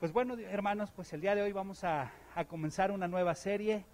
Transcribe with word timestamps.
Pues 0.00 0.14
bueno, 0.14 0.34
hermanos, 0.38 0.90
pues 0.90 1.12
el 1.12 1.20
día 1.20 1.34
de 1.34 1.42
hoy 1.42 1.52
vamos 1.52 1.84
a, 1.84 2.10
comenzar 2.48 2.90
una 2.90 3.06
nueva 3.06 3.34
serie. 3.34 3.84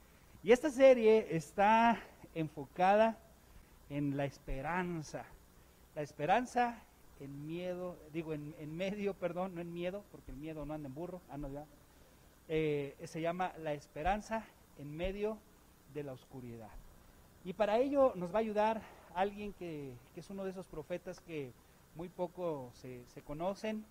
Y 0.45 0.53
esta 0.53 0.71
serie 0.71 1.27
está 1.33 2.01
enfocada 2.33 3.19
en 3.91 4.17
la 4.17 4.25
esperanza. 4.25 5.25
La 5.97 6.03
esperanza 6.03 6.81
en 7.19 7.49
miedo, 7.49 7.97
digo 8.13 8.35
en, 8.35 8.77
medio, 8.77 9.15
perdón, 9.21 9.57
no 9.57 9.61
en 9.61 9.73
miedo, 9.73 10.05
porque 10.13 10.31
el 10.31 10.37
miedo 10.37 10.65
no 10.65 10.75
anda 10.75 10.87
en 10.87 10.95
burro, 10.95 11.21
ah, 11.29 11.39
no, 11.39 11.49
ya. 11.49 11.65
Eh, 12.49 12.95
se 13.05 13.21
llama 13.21 13.53
la 13.59 13.73
esperanza 13.73 14.45
en 14.79 14.97
medio 14.97 15.39
de 15.93 16.05
la 16.05 16.13
oscuridad. 16.13 16.71
Y 17.45 17.53
para 17.53 17.79
ello 17.79 18.13
nos 18.15 18.33
va 18.33 18.37
a 18.37 18.43
ayudar 18.43 18.81
alguien 19.13 19.53
que, 19.55 19.93
es 20.15 20.31
uno 20.31 20.45
de 20.45 20.51
esos 20.51 20.67
profetas 20.67 21.19
que 21.19 21.51
muy 21.97 22.09
poco 22.09 22.71
se 22.75 23.23
conocen, 23.27 23.85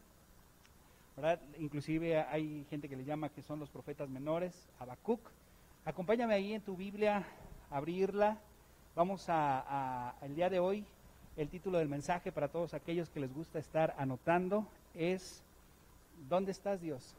Inclusive 1.60 2.20
hay 2.24 2.66
gente 2.70 2.90
que 2.90 2.98
le 2.98 3.06
llama 3.06 3.30
que 3.30 3.42
son 3.42 3.60
los 3.60 3.70
profetas 3.70 4.10
menores, 4.10 4.68
Habacuc. 4.80 5.22
Acompáñame 5.86 6.34
ahí 6.34 6.54
en 6.54 6.62
tu 6.62 6.76
Biblia, 6.76 7.26
abrirla. 7.70 8.38
Vamos 8.96 9.30
a, 9.30 9.64
a, 9.68 10.16
el 10.26 10.36
día 10.36 10.50
de 10.50 10.59
hoy, 10.59 10.86
el 11.38 11.50
título 11.50 11.78
del 11.78 11.88
mensaje 11.88 12.32
para 12.32 12.50
todos 12.50 12.73
aquellos 12.73 13.09
que 13.09 13.22
les 13.22 13.34
gusta 13.34 13.59
estar 13.59 13.96
anotando 13.98 14.68
es, 14.94 15.42
¿dónde 16.28 16.52
estás 16.52 16.82
Dios? 16.82 17.16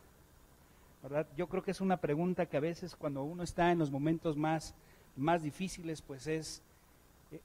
¿Verdad? 1.03 1.27
Yo 1.37 1.49
creo 1.49 1.63
que 1.63 1.71
es 1.71 1.81
una 1.81 1.97
pregunta 1.97 2.47
que 2.47 2.57
a 2.57 2.61
veces 2.61 2.97
cuando 2.97 3.23
uno 3.23 3.43
está 3.43 3.73
en 3.73 3.79
los 3.79 3.91
momentos 3.91 4.37
más, 4.37 4.75
más 5.17 5.43
difíciles, 5.43 6.03
pues 6.03 6.27
es, 6.27 6.63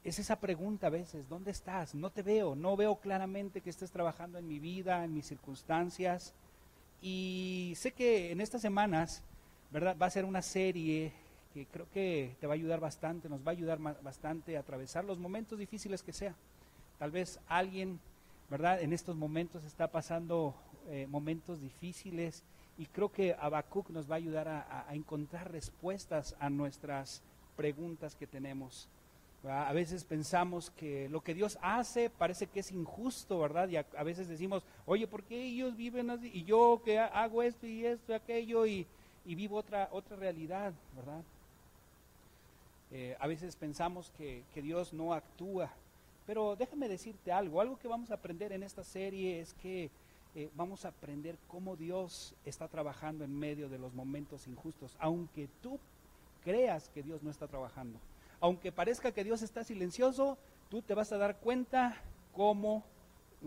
es 0.03 0.19
esa 0.19 0.37
pregunta 0.39 0.87
a 0.87 0.91
veces, 0.91 1.29
¿dónde 1.29 1.51
estás? 1.51 1.95
No 1.95 2.09
te 2.09 2.23
veo, 2.23 2.55
no 2.55 2.75
veo 2.75 2.97
claramente 2.97 3.61
que 3.61 3.69
estés 3.69 3.91
trabajando 3.91 4.37
en 4.37 4.47
mi 4.47 4.59
vida, 4.59 5.05
en 5.05 5.13
mis 5.13 5.27
circunstancias. 5.27 6.33
Y 7.01 7.73
sé 7.75 7.91
que 7.91 8.31
en 8.31 8.41
estas 8.41 8.61
semanas, 8.61 9.23
¿verdad? 9.71 9.95
Va 9.99 10.05
a 10.05 10.11
ser 10.11 10.25
una 10.25 10.41
serie 10.41 11.13
que 11.53 11.65
creo 11.65 11.87
que 11.91 12.35
te 12.39 12.47
va 12.47 12.53
a 12.53 12.55
ayudar 12.55 12.79
bastante, 12.79 13.27
nos 13.27 13.41
va 13.41 13.47
a 13.47 13.51
ayudar 13.51 13.79
bastante 13.79 14.55
a 14.55 14.61
atravesar 14.61 15.03
los 15.03 15.17
momentos 15.17 15.59
difíciles 15.59 16.03
que 16.03 16.13
sea. 16.13 16.35
Tal 16.99 17.11
vez 17.11 17.39
alguien, 17.47 17.99
¿verdad? 18.49 18.81
En 18.81 18.93
estos 18.93 19.15
momentos 19.15 19.65
está 19.65 19.87
pasando 19.87 20.55
eh, 20.89 21.07
momentos 21.09 21.59
difíciles 21.59 22.43
y 22.77 22.85
creo 22.85 23.11
que 23.11 23.35
Habacuc 23.39 23.89
nos 23.89 24.09
va 24.09 24.15
a 24.15 24.17
ayudar 24.17 24.47
a, 24.47 24.85
a 24.87 24.95
encontrar 24.95 25.51
respuestas 25.51 26.35
a 26.39 26.49
nuestras 26.49 27.21
preguntas 27.55 28.15
que 28.15 28.27
tenemos. 28.27 28.87
A 29.43 29.73
veces 29.73 30.03
pensamos 30.03 30.69
que 30.69 31.09
lo 31.09 31.21
que 31.21 31.33
Dios 31.33 31.57
hace 31.63 32.11
parece 32.11 32.45
que 32.45 32.59
es 32.59 32.71
injusto, 32.71 33.39
¿verdad? 33.39 33.67
Y 33.69 33.77
a, 33.77 34.03
veces 34.03 34.27
decimos, 34.27 34.63
oye, 34.85 35.07
¿por 35.07 35.23
qué 35.23 35.41
ellos 35.41 35.75
viven 35.75 36.11
así? 36.11 36.29
Y 36.31 36.43
yo 36.43 36.81
que 36.85 36.99
hago 36.99 37.41
esto 37.41 37.65
y 37.65 37.83
esto 37.83 38.11
y 38.11 38.15
aquello 38.15 38.67
y, 38.67 38.85
y 39.25 39.33
vivo 39.33 39.57
otra, 39.57 39.89
otra 39.91 40.15
realidad, 40.15 40.73
¿verdad? 40.95 41.23
Eh, 42.91 43.17
a 43.19 43.25
veces 43.25 43.55
pensamos 43.55 44.11
que, 44.15 44.43
que 44.53 44.61
Dios 44.61 44.93
no 44.93 45.13
actúa, 45.13 45.71
pero 46.27 46.55
déjame 46.55 46.87
decirte 46.87 47.31
algo, 47.31 47.61
algo 47.61 47.79
que 47.79 47.87
vamos 47.87 48.11
a 48.11 48.15
aprender 48.15 48.51
en 48.51 48.61
esta 48.61 48.83
serie 48.83 49.39
es 49.39 49.55
que 49.55 49.89
eh, 50.33 50.49
vamos 50.55 50.85
a 50.85 50.89
aprender 50.89 51.37
cómo 51.47 51.75
Dios 51.75 52.35
está 52.45 52.67
trabajando 52.67 53.25
en 53.25 53.37
medio 53.37 53.69
de 53.69 53.79
los 53.79 53.93
momentos 53.93 54.47
injustos, 54.47 54.95
aunque 54.99 55.49
tú 55.61 55.79
creas 56.43 56.89
que 56.89 57.03
Dios 57.03 57.21
no 57.23 57.31
está 57.31 57.47
trabajando. 57.47 57.99
Aunque 58.41 58.71
parezca 58.71 59.11
que 59.11 59.23
Dios 59.23 59.41
está 59.41 59.63
silencioso, 59.63 60.37
tú 60.69 60.81
te 60.81 60.93
vas 60.93 61.11
a 61.11 61.17
dar 61.17 61.37
cuenta 61.37 62.01
cómo 62.33 62.83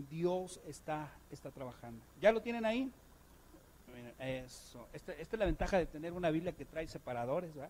Dios 0.09 0.59
está, 0.67 1.11
está 1.31 1.51
trabajando. 1.51 2.03
¿Ya 2.19 2.31
lo 2.31 2.41
tienen 2.41 2.65
ahí? 2.65 2.91
Eso. 4.19 4.87
Esta, 4.93 5.13
esta 5.13 5.35
es 5.35 5.39
la 5.39 5.45
ventaja 5.45 5.77
de 5.77 5.85
tener 5.85 6.13
una 6.13 6.31
Biblia 6.31 6.53
que 6.53 6.65
trae 6.65 6.87
separadores, 6.87 7.53
¿verdad? 7.53 7.69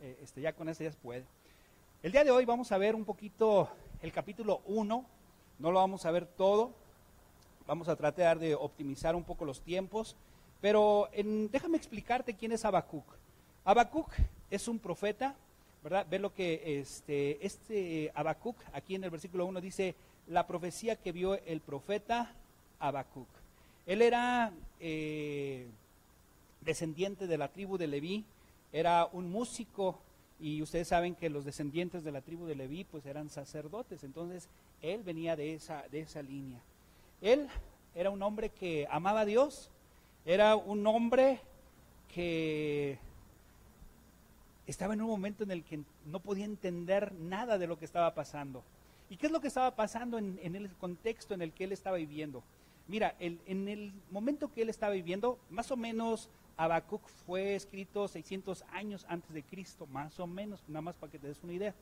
Eh, 0.00 0.18
este, 0.22 0.40
ya 0.40 0.52
con 0.52 0.68
eso 0.68 0.82
ya 0.82 0.90
se 0.90 0.96
puede. 0.98 1.24
El 2.02 2.12
día 2.12 2.24
de 2.24 2.30
hoy 2.30 2.44
vamos 2.44 2.72
a 2.72 2.78
ver 2.78 2.94
un 2.94 3.04
poquito 3.04 3.68
el 4.02 4.12
capítulo 4.12 4.60
1, 4.66 5.06
no 5.58 5.70
lo 5.70 5.78
vamos 5.78 6.04
a 6.04 6.10
ver 6.10 6.26
todo, 6.26 6.72
vamos 7.66 7.88
a 7.88 7.96
tratar 7.96 8.38
de 8.38 8.54
optimizar 8.54 9.14
un 9.14 9.24
poco 9.24 9.44
los 9.44 9.62
tiempos, 9.62 10.16
pero 10.60 11.08
en, 11.12 11.50
déjame 11.50 11.76
explicarte 11.78 12.34
quién 12.34 12.52
es 12.52 12.64
Habacuc. 12.64 13.04
Habacuc 13.64 14.10
es 14.50 14.68
un 14.68 14.78
profeta, 14.78 15.34
¿verdad? 15.84 16.06
Ve 16.10 16.18
lo 16.18 16.32
que 16.32 16.80
este, 16.80 17.44
este 17.44 18.10
Habacuc, 18.14 18.56
aquí 18.72 18.94
en 18.94 19.04
el 19.04 19.10
versículo 19.10 19.44
1 19.44 19.60
dice, 19.60 19.94
la 20.28 20.46
profecía 20.46 20.96
que 20.96 21.12
vio 21.12 21.34
el 21.44 21.60
profeta 21.60 22.32
Habacuc. 22.80 23.28
Él 23.86 24.00
era 24.00 24.50
eh, 24.80 25.66
descendiente 26.62 27.26
de 27.26 27.36
la 27.36 27.48
tribu 27.48 27.76
de 27.76 27.86
Leví, 27.86 28.24
era 28.72 29.04
un 29.12 29.30
músico 29.30 30.00
y 30.40 30.62
ustedes 30.62 30.88
saben 30.88 31.14
que 31.14 31.28
los 31.28 31.44
descendientes 31.44 32.02
de 32.02 32.12
la 32.12 32.22
tribu 32.22 32.46
de 32.46 32.54
Leví 32.54 32.84
pues 32.84 33.04
eran 33.04 33.28
sacerdotes, 33.28 34.04
entonces 34.04 34.48
él 34.80 35.02
venía 35.02 35.36
de 35.36 35.52
esa, 35.52 35.84
de 35.90 36.00
esa 36.00 36.22
línea. 36.22 36.60
Él 37.20 37.46
era 37.94 38.08
un 38.08 38.22
hombre 38.22 38.48
que 38.48 38.86
amaba 38.90 39.20
a 39.20 39.26
Dios, 39.26 39.70
era 40.24 40.56
un 40.56 40.86
hombre 40.86 41.40
que 42.14 42.98
estaba 44.66 44.94
en 44.94 45.02
un 45.02 45.08
momento 45.08 45.44
en 45.44 45.50
el 45.50 45.64
que 45.64 45.80
no 46.06 46.20
podía 46.20 46.44
entender 46.44 47.12
nada 47.12 47.58
de 47.58 47.66
lo 47.66 47.78
que 47.78 47.84
estaba 47.84 48.14
pasando. 48.14 48.62
¿Y 49.10 49.16
qué 49.16 49.26
es 49.26 49.32
lo 49.32 49.40
que 49.40 49.48
estaba 49.48 49.76
pasando 49.76 50.18
en, 50.18 50.38
el 50.42 50.70
contexto 50.76 51.34
en 51.34 51.42
el 51.42 51.52
que 51.52 51.64
él 51.64 51.72
estaba 51.72 51.96
viviendo? 51.96 52.42
Mira, 52.88 53.14
en 53.18 53.68
el 53.68 53.92
momento 54.10 54.52
que 54.52 54.62
él 54.62 54.68
estaba 54.68 54.92
viviendo, 54.92 55.38
más 55.50 55.70
o 55.70 55.76
menos 55.76 56.28
Habacuc 56.56 57.06
fue 57.26 57.54
escrito 57.54 58.06
600 58.06 58.64
años 58.72 59.04
antes 59.08 59.32
de 59.32 59.42
Cristo, 59.42 59.86
más 59.86 60.18
o 60.20 60.26
menos, 60.26 60.62
nada 60.68 60.82
más 60.82 60.94
para 60.96 61.10
que 61.10 61.18
te 61.18 61.28
des 61.28 61.42
una 61.42 61.52
idea. 61.52 61.74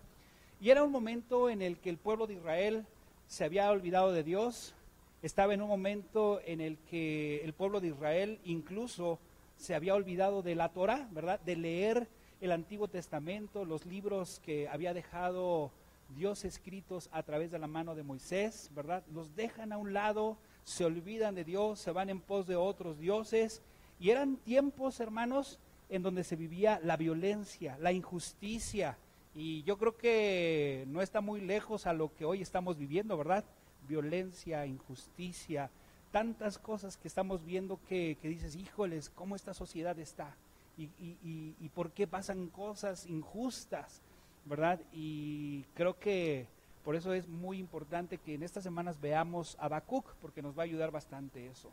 Y 0.60 0.70
era 0.70 0.82
un 0.82 0.92
momento 0.92 1.50
en 1.50 1.62
el 1.62 1.78
que 1.78 1.90
el 1.90 1.98
pueblo 1.98 2.26
de 2.26 2.34
Israel 2.34 2.86
se 3.26 3.44
había 3.44 3.70
olvidado 3.70 4.12
de 4.12 4.22
Dios, 4.22 4.74
estaba 5.22 5.54
en 5.54 5.62
un 5.62 5.68
momento 5.68 6.40
en 6.44 6.60
el 6.60 6.78
que 6.90 7.44
el 7.44 7.52
pueblo 7.52 7.80
de 7.80 7.88
Israel 7.88 8.40
incluso 8.44 9.18
se 9.56 9.74
había 9.74 9.94
olvidado 9.94 10.42
de 10.42 10.54
la 10.54 10.70
Torah, 10.70 11.08
¿verdad? 11.12 11.38
De 11.40 11.56
leer 11.56 12.08
el 12.42 12.50
Antiguo 12.50 12.88
Testamento, 12.88 13.64
los 13.64 13.86
libros 13.86 14.40
que 14.44 14.68
había 14.68 14.92
dejado 14.92 15.70
Dios 16.16 16.44
escritos 16.44 17.08
a 17.12 17.22
través 17.22 17.52
de 17.52 17.58
la 17.60 17.68
mano 17.68 17.94
de 17.94 18.02
Moisés, 18.02 18.68
¿verdad? 18.74 19.04
Los 19.14 19.36
dejan 19.36 19.72
a 19.72 19.78
un 19.78 19.92
lado, 19.92 20.36
se 20.64 20.84
olvidan 20.84 21.36
de 21.36 21.44
Dios, 21.44 21.78
se 21.78 21.92
van 21.92 22.10
en 22.10 22.20
pos 22.20 22.48
de 22.48 22.56
otros 22.56 22.98
dioses 22.98 23.62
y 24.00 24.10
eran 24.10 24.38
tiempos, 24.38 24.98
hermanos, 24.98 25.60
en 25.88 26.02
donde 26.02 26.24
se 26.24 26.34
vivía 26.34 26.80
la 26.82 26.96
violencia, 26.96 27.78
la 27.80 27.92
injusticia. 27.92 28.98
Y 29.36 29.62
yo 29.62 29.78
creo 29.78 29.96
que 29.96 30.84
no 30.88 31.00
está 31.00 31.20
muy 31.20 31.40
lejos 31.40 31.86
a 31.86 31.92
lo 31.92 32.12
que 32.12 32.24
hoy 32.24 32.42
estamos 32.42 32.76
viviendo, 32.76 33.16
¿verdad? 33.16 33.44
Violencia, 33.88 34.66
injusticia, 34.66 35.70
tantas 36.10 36.58
cosas 36.58 36.96
que 36.96 37.06
estamos 37.06 37.44
viendo 37.44 37.78
que, 37.88 38.18
que 38.20 38.26
dices, 38.26 38.56
híjoles, 38.56 39.10
¿cómo 39.10 39.36
esta 39.36 39.54
sociedad 39.54 39.96
está? 40.00 40.34
Y, 40.76 40.84
y, 40.98 41.54
y, 41.60 41.68
por 41.68 41.90
qué 41.90 42.06
pasan 42.06 42.48
cosas 42.48 43.06
injustas, 43.06 44.00
¿verdad? 44.46 44.80
Y 44.92 45.64
creo 45.74 45.98
que 45.98 46.46
por 46.84 46.96
eso 46.96 47.12
es 47.12 47.28
muy 47.28 47.58
importante 47.58 48.18
que 48.18 48.34
en 48.34 48.42
estas 48.42 48.64
semanas 48.64 49.00
veamos 49.00 49.56
a 49.60 49.66
Habacuc, 49.66 50.14
porque 50.20 50.42
nos 50.42 50.56
va 50.56 50.62
a 50.62 50.64
ayudar 50.64 50.90
bastante 50.90 51.46
eso. 51.46 51.70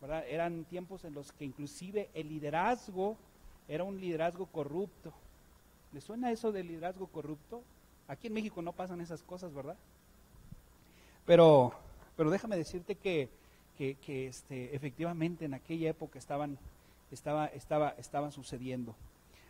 ¿verdad? 0.00 0.24
Eran 0.28 0.64
tiempos 0.64 1.04
en 1.04 1.14
los 1.14 1.32
que 1.32 1.44
inclusive 1.44 2.08
el 2.14 2.28
liderazgo 2.28 3.16
era 3.68 3.84
un 3.84 4.00
liderazgo 4.00 4.46
corrupto. 4.46 5.12
¿Le 5.92 6.00
suena 6.00 6.32
eso 6.32 6.52
del 6.52 6.68
liderazgo 6.68 7.06
corrupto? 7.06 7.62
Aquí 8.08 8.28
en 8.28 8.32
México 8.32 8.62
no 8.62 8.72
pasan 8.72 9.00
esas 9.00 9.22
cosas, 9.22 9.52
¿verdad? 9.52 9.76
Pero, 11.26 11.72
pero 12.16 12.30
déjame 12.30 12.56
decirte 12.56 12.96
que, 12.96 13.28
que, 13.76 13.94
que 13.96 14.26
este, 14.26 14.74
efectivamente 14.74 15.44
en 15.44 15.54
aquella 15.54 15.90
época 15.90 16.18
estaban, 16.18 16.58
estaba, 17.10 17.46
estaba, 17.46 17.94
estaban 17.98 18.32
sucediendo. 18.32 18.94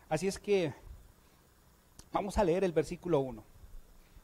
Así 0.09 0.27
es 0.27 0.39
que 0.39 0.73
vamos 2.11 2.37
a 2.37 2.43
leer 2.43 2.63
el 2.63 2.71
versículo 2.71 3.19
1. 3.19 3.43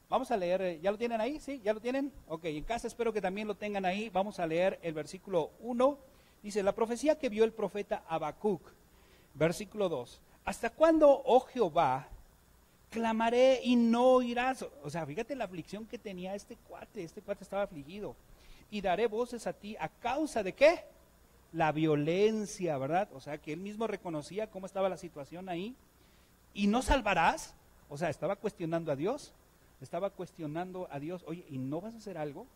Vamos 0.10 0.31
a 0.31 0.38
leer, 0.38 0.80
¿ya 0.81 0.92
lo 0.92 0.98
tienen 0.98 1.19
ahí? 1.19 1.39
¿Sí? 1.39 1.62
¿Ya 1.63 1.74
lo 1.74 1.81
tienen? 1.81 2.13
Ok, 2.28 2.45
en 2.45 2.63
casa 2.63 2.88
espero 2.88 3.12
que 3.12 3.22
también 3.22 3.48
lo 3.48 3.56
tengan 3.56 3.86
ahí. 3.86 4.10
Vamos 4.10 4.39
a 4.39 4.48
leer 4.48 4.80
el 4.81 4.94
versículo 4.94 5.51
1 5.60 5.98
Dice, 6.44 6.63
la 6.63 6.74
profecía 6.74 7.18
que 7.18 7.30
vio 7.30 7.44
el 7.44 7.51
profeta 7.51 8.04
Habacuc, 8.07 8.62
versículo 9.34 9.89
2. 9.89 10.22
¿Hasta 10.45 10.69
cuándo, 10.69 11.22
oh 11.25 11.42
Jehová, 11.42 12.07
clamaré 12.89 13.60
y 13.63 13.75
no 13.75 14.12
oirás? 14.12 14.66
O 14.84 14.89
sea, 14.89 15.06
fíjate 15.06 15.36
la 15.36 15.45
aflicción 15.45 15.86
que 15.86 15.98
tenía 15.98 16.36
este 16.36 16.56
cuate, 16.56 17.04
este 17.04 17.22
cuate 17.22 17.44
estaba 17.44 17.63
afligido. 17.63 18.16
Y 18.69 18.81
daré 18.81 19.07
voces 19.07 19.48
a 19.48 19.54
ti 19.54 19.75
a 19.80 19.89
causa 19.89 20.44
de 20.44 20.54
qué? 20.54 20.86
La 21.53 21.71
violencia, 21.71 22.77
¿verdad? 22.77 23.09
O 23.13 23.21
sea, 23.21 23.38
que 23.38 23.53
él 23.53 23.59
mismo 23.59 23.88
reconocía 23.88 24.49
cómo 24.49 24.65
estaba 24.65 24.89
la 24.89 24.97
situación 24.97 25.49
ahí. 25.49 25.75
¿Y 26.53 26.67
no 26.67 26.81
salvarás? 26.81 27.53
O 27.89 27.97
sea, 27.97 28.09
estaba 28.09 28.35
cuestionando 28.35 28.91
a 28.91 28.95
Dios. 28.95 29.33
Estaba 29.81 30.09
cuestionando 30.09 30.88
a 30.91 30.99
Dios, 30.99 31.23
oye, 31.27 31.45
¿y 31.49 31.57
no 31.57 31.81
vas 31.81 31.94
a 31.94 31.97
hacer 31.97 32.17
algo? 32.17 32.47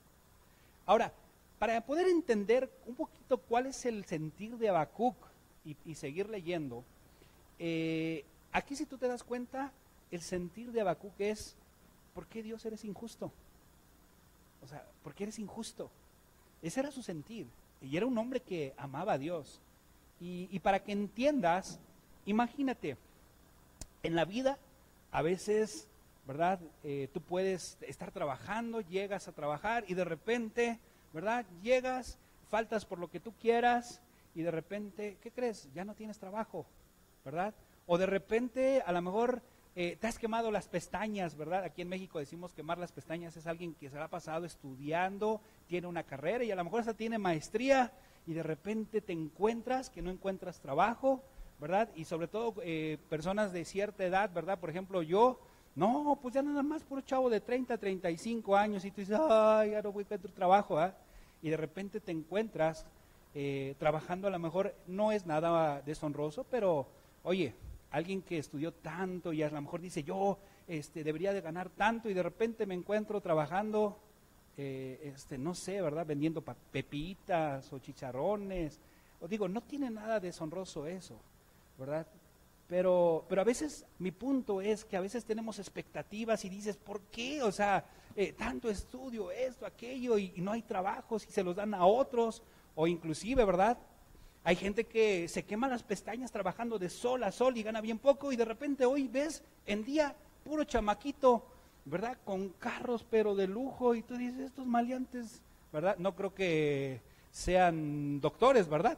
Ahora, 0.86 1.14
para 1.60 1.80
poder 1.82 2.08
entender 2.08 2.72
un 2.88 2.96
poquito 2.96 3.38
cuál 3.38 3.68
es 3.68 3.86
el 3.86 4.06
sentir 4.06 4.58
de 4.58 4.70
Habacuc 4.70 5.16
y, 5.64 5.94
seguir 5.94 6.28
leyendo, 6.28 6.84
eh, 7.60 8.26
aquí 8.52 8.76
si 8.76 8.88
tú 8.88 8.98
te 8.98 9.08
das 9.08 9.24
cuenta, 9.24 9.72
el 10.10 10.22
sentir 10.22 10.72
de 10.72 10.82
Habacuc 10.82 11.14
es, 11.20 11.56
¿por 12.16 12.26
qué 12.26 12.42
Dios 12.42 12.66
eres 12.66 12.84
injusto? 12.84 13.32
O 14.64 14.68
sea, 14.68 14.84
¿por 15.04 15.14
qué 15.14 15.26
eres 15.26 15.38
injusto? 15.38 15.92
Ese 16.64 16.80
era 16.80 16.92
su 16.92 17.04
sentir. 17.04 17.46
Y 17.82 17.98
era 17.98 18.06
un 18.06 18.18
hombre 18.18 18.42
que 18.42 18.74
amaba 18.78 19.14
a 19.14 19.18
Dios. 19.18 19.60
Y, 20.20 20.60
para 20.60 20.84
que 20.84 20.92
entiendas, 20.92 21.80
imagínate, 22.26 22.96
en 24.04 24.16
la 24.16 24.24
vida 24.24 24.60
a 25.12 25.24
veces, 25.24 25.88
¿verdad? 26.28 26.60
Eh, 26.84 27.10
tú 27.12 27.22
puedes 27.22 27.78
estar 27.82 28.12
trabajando, 28.12 28.82
llegas 28.82 29.28
a 29.28 29.32
trabajar 29.32 29.84
y 29.88 29.96
de 29.96 30.06
repente, 30.06 30.80
¿verdad? 31.12 31.46
Llegas, 31.64 32.20
faltas 32.52 32.86
por 32.86 33.00
lo 33.00 33.10
que 33.10 33.20
tú 33.20 33.34
quieras 33.42 34.00
y 34.36 34.44
de 34.44 34.52
repente, 34.52 35.18
¿qué 35.24 35.32
crees? 35.32 35.68
Ya 35.74 35.86
no 35.86 35.96
tienes 35.96 36.20
trabajo, 36.20 36.68
¿verdad? 37.26 37.56
O 37.88 37.98
de 37.98 38.06
repente, 38.06 38.84
a 38.86 38.92
lo 38.92 39.02
mejor 39.02 39.42
eh, 39.74 39.98
te 40.00 40.08
has 40.08 40.20
quemado 40.20 40.52
las 40.52 40.68
pestañas, 40.68 41.36
¿verdad? 41.36 41.64
Aquí 41.64 41.82
en 41.82 41.88
México 41.88 42.20
decimos 42.20 42.54
quemar 42.54 42.78
las 42.78 42.92
pestañas 42.92 43.38
es 43.38 43.48
alguien 43.48 43.74
que 43.74 43.90
se 43.90 43.98
ha 43.98 44.08
pasado 44.10 44.46
estudiando, 44.46 45.40
tiene 45.68 45.88
una 45.88 46.04
carrera 46.04 46.44
y 46.44 46.52
a 46.52 46.56
lo 46.56 46.64
mejor 46.66 46.82
hasta 46.82 46.94
tiene 46.94 47.18
maestría 47.18 47.94
y 48.28 48.34
de 48.34 48.44
repente 48.44 49.00
te 49.00 49.14
encuentras 49.14 49.90
que 49.90 50.02
no 50.02 50.12
encuentras 50.12 50.60
trabajo, 50.60 51.24
¿verdad? 51.58 51.90
Y 51.96 52.04
sobre 52.04 52.28
todo 52.28 52.56
eh, 52.64 52.98
personas 53.10 53.54
de 53.54 53.64
cierta 53.64 54.04
edad, 54.04 54.30
¿verdad? 54.34 54.60
Por 54.60 54.70
ejemplo, 54.70 55.04
yo, 55.04 55.40
no, 55.76 56.20
pues 56.22 56.34
ya 56.34 56.42
nada 56.42 56.64
más 56.64 56.86
un 56.90 57.02
chavo 57.04 57.30
de 57.30 57.40
30, 57.40 57.78
35 57.78 58.58
años 58.58 58.84
y 58.84 58.92
tú 58.92 59.00
dices, 59.00 59.18
ay, 59.22 59.72
ya 59.72 59.82
no 59.82 59.94
voy 59.94 60.02
a 60.02 60.04
encontrar 60.04 60.34
trabajo, 60.34 60.80
¿ah? 60.80 60.94
Y 61.42 61.50
de 61.50 61.56
repente 61.56 62.02
te 62.02 62.12
encuentras 62.12 62.86
eh, 63.34 63.76
trabajando 63.80 64.28
a 64.28 64.32
lo 64.32 64.40
mejor, 64.40 64.76
no 64.86 65.14
es 65.14 65.26
nada 65.26 65.82
deshonroso, 65.82 66.44
pero 66.44 66.88
oye, 67.24 67.56
alguien 67.92 68.22
que 68.22 68.38
estudió 68.38 68.74
tanto 68.74 69.34
y 69.34 69.44
a 69.44 69.50
lo 69.50 69.62
mejor 69.62 69.82
dice, 69.82 70.04
yo 70.04 70.38
este, 70.68 71.04
debería 71.04 71.34
de 71.34 71.42
ganar 71.42 71.70
tanto 71.70 72.10
y 72.10 72.14
de 72.14 72.24
repente 72.24 72.66
me 72.66 72.74
encuentro 72.74 73.22
trabajando, 73.22 74.00
eh, 74.58 75.12
este, 75.16 75.38
no 75.38 75.54
sé, 75.54 75.82
¿verdad? 75.82 76.06
Vendiendo 76.06 76.42
pepitas 76.42 77.72
o 77.72 77.80
chicharrones. 77.80 78.80
O 79.20 79.28
digo, 79.28 79.48
no 79.48 79.62
tiene 79.62 79.90
nada 79.90 80.20
deshonroso 80.20 80.88
eso, 80.88 81.20
¿verdad? 81.78 82.08
Pero, 82.68 83.26
pero 83.28 83.42
a 83.42 83.46
veces 83.46 83.86
mi 84.00 84.12
punto 84.12 84.62
es 84.62 84.86
que 84.86 84.96
a 84.96 85.02
veces 85.02 85.26
tenemos 85.26 85.60
expectativas 85.60 86.46
y 86.46 86.50
dices, 86.50 86.78
¿por 86.78 87.02
qué? 87.02 87.44
O 87.44 87.52
sea, 87.52 87.84
eh, 88.16 88.32
tanto 88.32 88.70
estudio, 88.70 89.30
esto, 89.30 89.66
aquello, 89.66 90.18
y, 90.18 90.32
y 90.36 90.42
no 90.42 90.54
hay 90.54 90.62
trabajos 90.62 91.28
y 91.28 91.32
se 91.32 91.44
los 91.44 91.58
dan 91.58 91.74
a 91.74 91.86
otros, 91.86 92.42
o 92.74 92.88
inclusive, 92.88 93.44
¿verdad? 93.44 93.78
Hay 94.44 94.56
gente 94.56 94.86
que 94.86 95.28
se 95.28 95.44
quema 95.44 95.68
las 95.68 95.84
pestañas 95.84 96.32
trabajando 96.32 96.80
de 96.80 96.90
sol 96.90 97.24
a 97.24 97.32
sol 97.32 97.58
y 97.58 97.64
gana 97.64 97.80
bien 97.80 98.00
poco 98.00 98.32
y 98.32 98.36
de 98.36 98.46
repente 98.46 98.86
hoy 98.86 99.08
ves 99.08 99.44
en 99.68 99.84
día 99.84 100.16
puro 100.44 100.64
chamaquito, 100.64 101.46
¿verdad? 101.86 102.18
Con 102.26 102.50
carros 102.50 103.06
pero 103.10 103.36
de 103.36 103.48
lujo 103.48 103.94
y 103.94 104.02
tú 104.02 104.18
dices, 104.18 104.40
estos 104.40 104.66
maleantes, 104.66 105.42
¿verdad? 105.72 105.96
No 106.00 106.16
creo 106.16 106.34
que 106.34 107.02
sean 107.30 108.20
doctores, 108.20 108.68
¿verdad? 108.68 108.98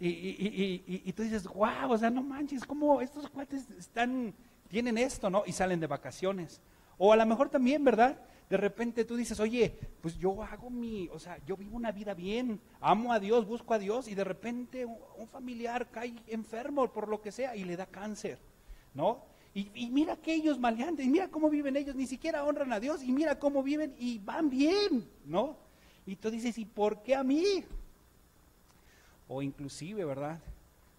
Y, 0.00 0.08
y, 0.08 0.82
y, 0.86 1.02
y 1.04 1.12
tú 1.12 1.22
dices, 1.22 1.44
wow, 1.46 1.90
o 1.90 1.96
sea, 1.96 2.10
no 2.10 2.24
manches, 2.24 2.64
¿cómo 2.64 3.00
estos 3.00 3.28
cuates 3.28 3.70
están, 3.78 4.34
tienen 4.68 4.98
esto, 4.98 5.30
¿no? 5.30 5.44
Y 5.46 5.52
salen 5.52 5.78
de 5.78 5.86
vacaciones. 5.86 6.60
O 6.98 7.12
a 7.12 7.16
lo 7.16 7.24
mejor 7.24 7.48
también, 7.48 7.84
¿verdad? 7.84 8.18
De 8.48 8.56
repente 8.56 9.04
tú 9.04 9.16
dices, 9.16 9.40
oye, 9.40 9.74
pues 10.00 10.18
yo 10.18 10.42
hago 10.42 10.68
mi, 10.68 11.08
o 11.08 11.18
sea, 11.18 11.38
yo 11.46 11.56
vivo 11.56 11.76
una 11.76 11.92
vida 11.92 12.14
bien, 12.14 12.60
amo 12.80 13.12
a 13.12 13.20
Dios, 13.20 13.46
busco 13.46 13.74
a 13.74 13.78
Dios, 13.78 14.08
y 14.08 14.14
de 14.14 14.24
repente 14.24 14.84
un, 14.84 15.26
familiar 15.28 15.88
cae 15.90 16.14
enfermo 16.26 16.86
por 16.92 17.08
lo 17.08 17.22
que 17.22 17.32
sea 17.32 17.56
y 17.56 17.64
le 17.64 17.76
da 17.76 17.86
cáncer, 17.86 18.38
¿no? 18.94 19.24
Y, 19.54 19.70
y, 19.74 19.90
mira 19.90 20.14
aquellos 20.14 20.58
maleantes, 20.58 21.06
y 21.06 21.10
mira 21.10 21.28
cómo 21.28 21.48
viven 21.50 21.76
ellos, 21.76 21.94
ni 21.94 22.06
siquiera 22.06 22.44
honran 22.44 22.72
a 22.72 22.80
Dios, 22.80 23.02
y 23.02 23.12
mira 23.12 23.38
cómo 23.38 23.62
viven 23.62 23.94
y 23.98 24.18
van 24.18 24.50
bien, 24.50 25.08
¿no? 25.24 25.56
Y 26.06 26.16
tú 26.16 26.30
dices, 26.30 26.58
¿y 26.58 26.64
por 26.64 27.02
qué 27.02 27.14
a 27.14 27.22
mí? 27.22 27.64
O 29.28 29.42
inclusive, 29.42 30.04
¿verdad? 30.04 30.40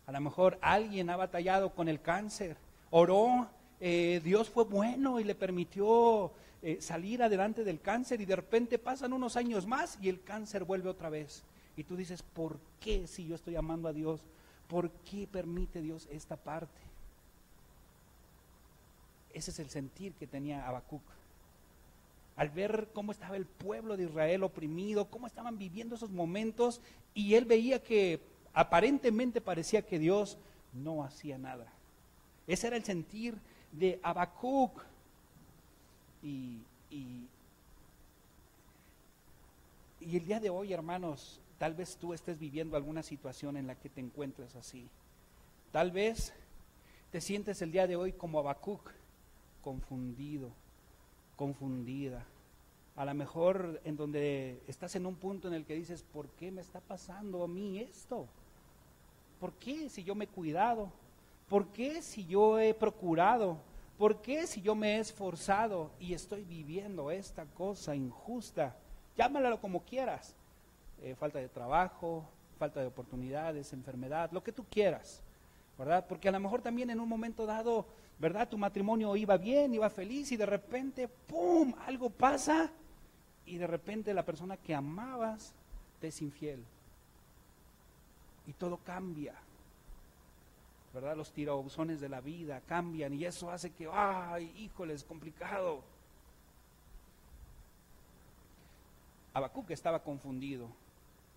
A 0.05 0.11
lo 0.11 0.21
mejor 0.21 0.57
alguien 0.61 1.09
ha 1.09 1.15
batallado 1.15 1.73
con 1.73 1.87
el 1.87 2.01
cáncer, 2.01 2.57
oró, 2.89 3.47
eh, 3.79 4.21
Dios 4.23 4.49
fue 4.49 4.63
bueno 4.63 5.19
y 5.19 5.23
le 5.23 5.35
permitió 5.35 6.31
eh, 6.65 6.79
salir 6.79 7.21
adelante 7.21 7.65
del 7.65 7.81
cáncer 7.81 8.21
y 8.21 8.25
de 8.25 8.37
repente 8.37 8.79
pasan 8.79 9.11
unos 9.11 9.35
años 9.35 9.67
más 9.67 9.97
y 10.01 10.07
el 10.07 10.23
cáncer 10.23 10.63
vuelve 10.63 10.89
otra 10.89 11.09
vez. 11.09 11.43
Y 11.75 11.83
tú 11.83 11.97
dices, 11.97 12.23
¿por 12.23 12.57
qué 12.79 13.05
si 13.05 13.27
yo 13.27 13.35
estoy 13.35 13.57
amando 13.57 13.89
a 13.89 13.93
Dios? 13.93 14.21
¿Por 14.69 14.89
qué 14.89 15.27
permite 15.27 15.81
Dios 15.81 16.07
esta 16.09 16.37
parte? 16.37 16.79
Ese 19.33 19.51
es 19.51 19.59
el 19.59 19.69
sentir 19.69 20.13
que 20.13 20.25
tenía 20.25 20.65
Habacuc. 20.65 21.01
Al 22.37 22.49
ver 22.49 22.87
cómo 22.93 23.11
estaba 23.11 23.35
el 23.35 23.45
pueblo 23.45 23.97
de 23.97 24.05
Israel 24.05 24.43
oprimido, 24.43 25.05
cómo 25.05 25.27
estaban 25.27 25.57
viviendo 25.57 25.95
esos 25.95 26.11
momentos, 26.11 26.79
y 27.13 27.33
él 27.35 27.45
veía 27.45 27.83
que 27.83 28.21
aparentemente 28.53 29.41
parecía 29.41 29.81
que 29.81 29.99
Dios 29.99 30.37
no 30.73 31.03
hacía 31.03 31.37
nada. 31.37 31.67
Ese 32.47 32.67
era 32.67 32.77
el 32.77 32.85
sentir 32.85 33.35
de 33.73 33.99
Habacuc. 34.01 34.92
Y, 36.23 36.61
y, 36.89 37.27
el 40.01 40.25
día 40.25 40.39
de 40.39 40.49
hoy, 40.49 40.73
hermanos, 40.73 41.41
tal 41.57 41.73
vez 41.73 41.97
tú 41.97 42.13
estés 42.13 42.39
viviendo 42.39 42.77
alguna 42.77 43.03
situación 43.03 43.57
en 43.57 43.67
la 43.67 43.75
que 43.75 43.89
te 43.89 43.99
encuentres 43.99 44.55
así. 44.55 44.87
Tal 45.71 45.91
vez 45.91 46.33
te 47.11 47.19
sientes 47.19 47.61
el 47.61 47.71
día 47.71 47.87
de 47.87 47.95
hoy 47.95 48.13
como 48.13 48.39
Habacuc, 48.39 48.89
confundido, 49.61 50.51
confundida. 51.35 52.25
A 52.95 53.05
lo 53.05 53.13
mejor 53.13 53.81
en 53.83 53.97
donde 53.97 54.61
estás 54.67 54.95
en 54.95 55.05
un 55.05 55.15
punto 55.15 55.47
en 55.47 55.55
el 55.55 55.65
que 55.65 55.75
dices, 55.75 56.03
¿por 56.03 56.27
qué 56.29 56.51
me 56.51 56.61
está 56.61 56.79
pasando 56.79 57.43
a 57.43 57.47
mí 57.47 57.79
esto? 57.79 58.27
¿Por 59.39 59.51
qué 59.53 59.89
si 59.89 60.03
yo 60.03 60.15
me 60.15 60.25
he 60.25 60.27
cuidado? 60.27 60.89
¿Por 61.49 61.67
qué 61.67 62.01
si 62.01 62.25
yo 62.25 62.59
he 62.59 62.73
procurado? 62.73 63.57
¿Por 63.97 64.21
qué 64.21 64.47
si 64.47 64.61
yo 64.61 64.75
me 64.75 64.95
he 64.95 64.99
esforzado 64.99 65.91
y 65.99 66.13
estoy 66.13 66.43
viviendo 66.43 67.11
esta 67.11 67.45
cosa 67.45 67.95
injusta? 67.95 68.75
Llámalo 69.15 69.59
como 69.61 69.83
quieras. 69.83 70.35
Eh, 71.01 71.15
falta 71.15 71.39
de 71.39 71.49
trabajo, 71.49 72.23
falta 72.57 72.79
de 72.79 72.87
oportunidades, 72.87 73.73
enfermedad, 73.73 74.31
lo 74.31 74.41
que 74.41 74.53
tú 74.53 74.63
quieras, 74.69 75.21
¿verdad? 75.77 76.05
Porque 76.07 76.29
a 76.29 76.31
lo 76.31 76.39
mejor 76.39 76.61
también 76.61 76.89
en 76.89 77.01
un 77.01 77.09
momento 77.09 77.45
dado, 77.45 77.85
¿verdad? 78.19 78.47
Tu 78.47 78.57
matrimonio 78.57 79.13
iba 79.17 79.35
bien, 79.35 79.73
iba 79.73 79.89
feliz 79.89 80.31
y 80.31 80.37
de 80.37 80.45
repente, 80.45 81.09
¡pum!, 81.09 81.73
algo 81.85 82.09
pasa 82.09 82.71
y 83.45 83.57
de 83.57 83.67
repente 83.67 84.13
la 84.13 84.23
persona 84.23 84.55
que 84.55 84.73
amabas 84.73 85.53
te 85.99 86.07
es 86.07 86.21
infiel. 86.21 86.63
Y 88.47 88.53
todo 88.53 88.77
cambia. 88.77 89.33
¿Verdad? 90.93 91.17
Los 91.17 91.31
tirabuzones 91.31 91.99
de 91.99 92.09
la 92.09 92.21
vida 92.21 92.61
cambian 92.67 93.13
y 93.13 93.25
eso 93.25 93.49
hace 93.49 93.71
que, 93.71 93.89
ay, 93.91 94.53
híjole, 94.57 94.93
es 94.93 95.03
complicado. 95.03 95.81
Habacuc 99.33 99.71
estaba 99.71 100.03
confundido 100.03 100.69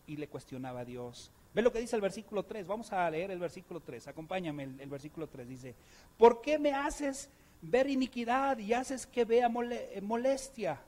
y 0.07 0.17
le 0.17 0.29
cuestionaba 0.29 0.81
a 0.81 0.85
Dios. 0.85 1.31
Ve 1.55 1.63
lo 1.63 1.73
que 1.73 1.81
dice 1.81 1.97
el 1.97 2.03
versículo 2.03 2.43
3, 2.43 2.67
vamos 2.67 2.93
a 2.93 3.11
leer 3.11 3.31
el 3.31 3.39
versículo 3.39 3.81
3, 3.81 4.09
acompáñame 4.09 4.65
el, 4.65 4.81
el 4.81 4.91
versículo 4.91 5.27
3, 5.27 5.49
dice, 5.49 5.75
¿por 6.19 6.43
qué 6.43 6.59
me 6.59 6.75
haces 6.75 7.31
ver 7.63 7.89
iniquidad 7.89 8.59
y 8.59 8.75
haces 8.75 9.07
que 9.07 9.25
vea 9.25 9.49
molestia? 9.49 10.79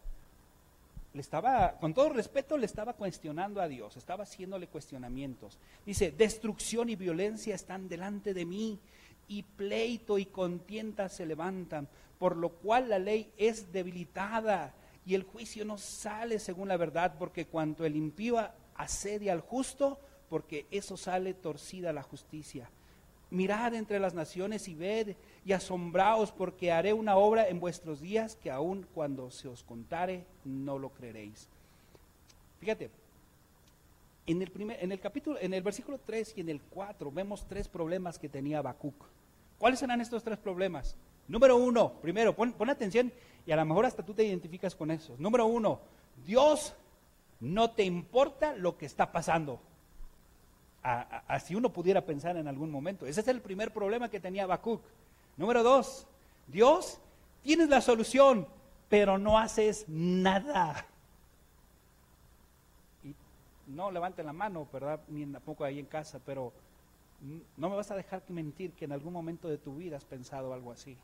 Le 1.12 1.20
estaba, 1.20 1.78
con 1.78 1.94
todo 1.94 2.10
respeto, 2.10 2.56
le 2.58 2.66
estaba 2.66 2.92
cuestionando 2.92 3.60
a 3.60 3.68
Dios, 3.68 3.96
estaba 3.96 4.24
haciéndole 4.24 4.68
cuestionamientos. 4.68 5.58
Dice, 5.84 6.12
destrucción 6.12 6.90
y 6.90 6.96
violencia 6.96 7.54
están 7.54 7.88
delante 7.88 8.34
de 8.34 8.44
mí, 8.44 8.80
y 9.28 9.42
pleito 9.42 10.18
y 10.18 10.26
contienda 10.26 11.08
se 11.08 11.26
levantan, 11.26 11.88
por 12.18 12.36
lo 12.36 12.50
cual 12.50 12.88
la 12.88 12.98
ley 12.98 13.32
es 13.36 13.70
debilitada 13.72 14.74
y 15.04 15.14
el 15.14 15.22
juicio 15.22 15.64
no 15.64 15.78
sale 15.78 16.38
según 16.38 16.68
la 16.68 16.76
verdad, 16.76 17.14
porque 17.18 17.46
cuanto 17.46 17.84
el 17.84 17.94
impío 17.94 18.38
asedia 18.74 19.32
al 19.32 19.40
justo, 19.40 20.00
porque 20.28 20.66
eso 20.70 20.96
sale 20.96 21.34
torcida 21.34 21.92
la 21.92 22.02
justicia. 22.02 22.70
Mirad 23.30 23.74
entre 23.74 24.00
las 24.00 24.14
naciones 24.14 24.68
y 24.68 24.74
ved 24.74 25.16
y 25.44 25.52
asombraos 25.52 26.32
porque 26.32 26.72
haré 26.72 26.92
una 26.92 27.16
obra 27.16 27.48
en 27.48 27.60
vuestros 27.60 28.00
días 28.00 28.36
que 28.36 28.50
aun 28.50 28.86
cuando 28.94 29.30
se 29.30 29.48
os 29.48 29.62
contare 29.62 30.24
no 30.44 30.78
lo 30.78 30.90
creeréis. 30.90 31.48
Fíjate, 32.58 32.90
en 34.26 34.42
el, 34.42 34.50
primer, 34.50 34.82
en 34.82 34.92
el 34.92 35.00
capítulo, 35.00 35.38
en 35.40 35.54
el 35.54 35.62
versículo 35.62 35.98
3 36.04 36.34
y 36.36 36.40
en 36.40 36.48
el 36.48 36.60
4 36.60 37.10
vemos 37.12 37.46
tres 37.46 37.68
problemas 37.68 38.18
que 38.18 38.28
tenía 38.28 38.58
Habacuc. 38.58 39.04
¿Cuáles 39.58 39.82
eran 39.82 40.00
estos 40.00 40.22
tres 40.22 40.38
problemas? 40.38 40.96
Número 41.26 41.56
uno, 41.56 41.92
primero, 42.00 42.34
pon, 42.34 42.52
pon 42.52 42.70
atención 42.70 43.12
y 43.46 43.52
a 43.52 43.56
lo 43.56 43.64
mejor 43.64 43.86
hasta 43.86 44.04
tú 44.04 44.14
te 44.14 44.24
identificas 44.24 44.74
con 44.74 44.90
eso. 44.90 45.14
Número 45.18 45.46
uno, 45.46 45.80
Dios 46.24 46.74
no 47.40 47.70
te 47.70 47.84
importa 47.84 48.54
lo 48.54 48.76
que 48.76 48.86
está 48.86 49.12
pasando. 49.12 49.60
Así 50.82 51.54
uno 51.54 51.72
pudiera 51.72 52.04
pensar 52.04 52.36
en 52.36 52.48
algún 52.48 52.70
momento. 52.70 53.06
Ese 53.06 53.20
es 53.20 53.28
el 53.28 53.40
primer 53.40 53.72
problema 53.72 54.08
que 54.08 54.20
tenía 54.20 54.44
Habacuc. 54.44 54.80
Número 55.36 55.62
dos, 55.62 56.06
Dios, 56.46 56.98
tienes 57.42 57.68
la 57.68 57.80
solución, 57.80 58.46
pero 58.88 59.18
no 59.18 59.38
haces 59.38 59.84
nada. 59.88 60.86
Y 63.04 63.14
no 63.66 63.90
levanten 63.90 64.26
la 64.26 64.32
mano, 64.32 64.66
¿verdad? 64.72 65.00
Ni 65.08 65.26
tampoco 65.26 65.64
ahí 65.64 65.78
en 65.78 65.86
casa, 65.86 66.20
pero 66.24 66.52
no 67.56 67.68
me 67.68 67.76
vas 67.76 67.90
a 67.90 67.96
dejar 67.96 68.22
mentir 68.28 68.72
que 68.72 68.84
en 68.84 68.92
algún 68.92 69.12
momento 69.12 69.48
de 69.48 69.58
tu 69.58 69.76
vida 69.76 69.96
has 69.96 70.04
pensado 70.04 70.52
algo 70.52 70.72
así. 70.72 70.96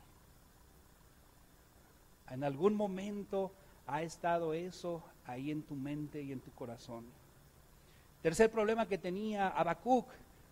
En 2.29 2.43
algún 2.43 2.75
momento 2.75 3.51
ha 3.87 4.01
estado 4.01 4.53
eso 4.53 5.03
ahí 5.27 5.51
en 5.51 5.61
tu 5.63 5.75
mente 5.75 6.21
y 6.21 6.31
en 6.31 6.39
tu 6.39 6.51
corazón. 6.51 7.05
Tercer 8.25 8.49
problema 8.49 8.87
que 8.87 8.97
tenía 8.97 9.49
Habacuc, 9.49 10.07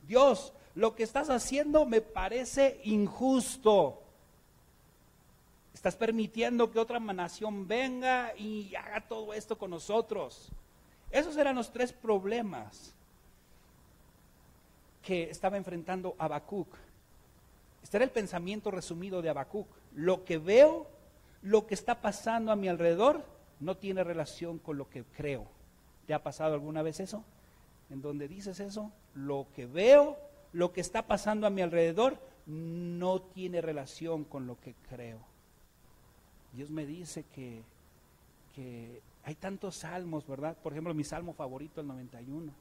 Dios, 0.07 0.53
lo 0.75 0.93
que 0.93 1.01
estás 1.01 1.31
haciendo 1.31 1.87
me 1.87 2.01
parece 2.01 2.79
injusto. 2.83 3.99
Estás 5.73 5.95
permitiendo 5.95 6.69
que 6.69 6.77
otra 6.77 6.99
nación 6.99 7.67
venga 7.67 8.31
y 8.37 8.75
haga 8.75 9.01
todo 9.01 9.33
esto 9.33 9.57
con 9.57 9.71
nosotros. 9.71 10.51
Esos 11.09 11.35
eran 11.35 11.55
los 11.55 11.71
tres 11.71 11.91
problemas 11.91 12.93
que 15.01 15.31
estaba 15.31 15.57
enfrentando 15.57 16.13
Habacuc. 16.19 16.67
Este 17.81 17.97
era 17.97 18.03
el 18.03 18.11
pensamiento 18.11 18.69
resumido 18.69 19.23
de 19.23 19.31
Habacuc. 19.31 19.65
Lo 19.95 20.25
que 20.25 20.37
veo, 20.37 20.85
lo 21.41 21.65
que 21.65 21.73
está 21.73 22.01
pasando 22.01 22.51
a 22.51 22.55
mi 22.55 22.67
alrededor, 22.67 23.25
no 23.59 23.77
tiene 23.77 24.03
relación 24.03 24.59
con 24.59 24.77
lo 24.77 24.91
que 24.91 25.03
creo. 25.17 25.47
¿Te 26.05 26.13
ha 26.13 26.21
pasado 26.21 26.53
alguna 26.53 26.83
vez 26.83 26.99
eso? 26.99 27.25
En 27.89 28.01
donde 28.01 28.27
dices 28.27 28.59
eso, 28.59 28.91
lo 29.13 29.47
que 29.55 29.65
veo, 29.65 30.17
lo 30.51 30.71
que 30.73 30.81
está 30.81 31.07
pasando 31.07 31.47
a 31.47 31.49
mi 31.49 31.61
alrededor, 31.61 32.17
no 32.45 33.21
tiene 33.21 33.61
relación 33.61 34.23
con 34.23 34.47
lo 34.47 34.59
que 34.59 34.75
creo. 34.89 35.19
Dios 36.53 36.69
me 36.69 36.85
dice 36.85 37.25
que, 37.33 37.61
que 38.55 39.01
hay 39.23 39.35
tantos 39.35 39.75
salmos, 39.77 40.27
¿verdad? 40.27 40.57
Por 40.57 40.73
ejemplo, 40.73 40.93
mi 40.93 41.03
salmo 41.03 41.33
favorito, 41.33 41.81
el 41.81 41.87
91. 41.87 42.51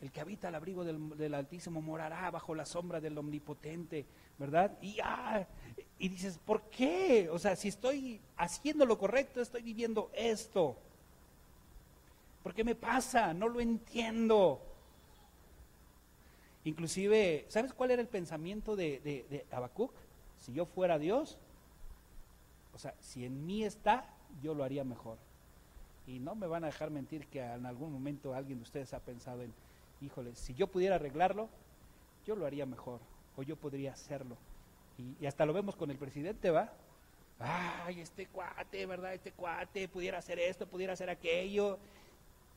El 0.00 0.12
que 0.12 0.20
habita 0.20 0.46
al 0.46 0.54
abrigo 0.54 0.84
del, 0.84 1.34
Altísimo 1.34 1.82
morará 1.82 2.30
bajo 2.30 2.54
la 2.54 2.64
sombra 2.64 3.00
del 3.00 3.18
Omnipotente, 3.18 4.06
¿verdad? 4.38 4.78
Y, 4.80 4.98
ah, 5.02 5.44
y 5.98 6.08
dices, 6.08 6.38
¿por 6.38 6.62
qué? 6.70 7.28
O 7.30 7.38
sea, 7.40 7.56
si 7.56 7.66
estoy 7.66 8.20
haciendo 8.36 8.86
lo 8.86 8.96
correcto, 8.96 9.40
estoy 9.40 9.62
viviendo 9.62 10.10
esto. 10.14 10.76
¿Por 12.46 12.54
qué 12.54 12.62
me 12.62 12.76
pasa? 12.76 13.34
No 13.34 13.48
lo 13.48 13.58
entiendo. 13.58 14.62
Inclusive, 16.62 17.44
¿sabes 17.48 17.72
cuál 17.72 17.90
era 17.90 18.00
el 18.00 18.06
pensamiento 18.06 18.76
de, 18.76 19.00
de? 19.00 19.44
Si 20.38 20.52
yo 20.52 20.64
fuera 20.64 20.96
Dios, 20.96 21.38
o 22.72 22.78
sea, 22.78 22.94
si 23.00 23.24
en 23.24 23.44
mí 23.46 23.64
está, 23.64 24.08
yo 24.44 24.54
lo 24.54 24.62
haría 24.62 24.84
mejor. 24.84 25.18
Y 26.06 26.20
no 26.20 26.36
me 26.36 26.46
van 26.46 26.62
a 26.62 26.68
dejar 26.68 26.90
mentir 26.90 27.26
que 27.26 27.42
en 27.42 27.66
algún 27.66 27.92
momento 27.92 28.32
alguien 28.32 28.58
de 28.60 28.62
ustedes 28.62 28.94
ha 28.94 29.00
pensado 29.00 29.42
en, 29.42 29.52
híjole, 30.00 30.36
si 30.36 30.54
yo 30.54 30.68
pudiera 30.68 30.94
arreglarlo, 30.94 31.48
yo 32.28 32.36
lo 32.36 32.46
haría 32.46 32.64
mejor, 32.64 33.00
o 33.36 33.42
yo 33.42 33.56
podría 33.56 33.90
hacerlo. 33.90 34.36
Y, 35.20 35.26
hasta 35.26 35.46
lo 35.46 35.52
vemos 35.52 35.74
con 35.74 35.90
el 35.90 35.98
presidente, 35.98 36.52
¿va? 36.52 36.72
Ay, 37.40 38.02
este 38.02 38.28
cuate, 38.28 38.86
¿verdad? 38.86 39.14
Este 39.14 39.32
cuate 39.32 39.88
pudiera 39.88 40.18
hacer 40.18 40.38
esto, 40.38 40.68
pudiera 40.68 40.92
hacer 40.92 41.10
aquello. 41.10 41.80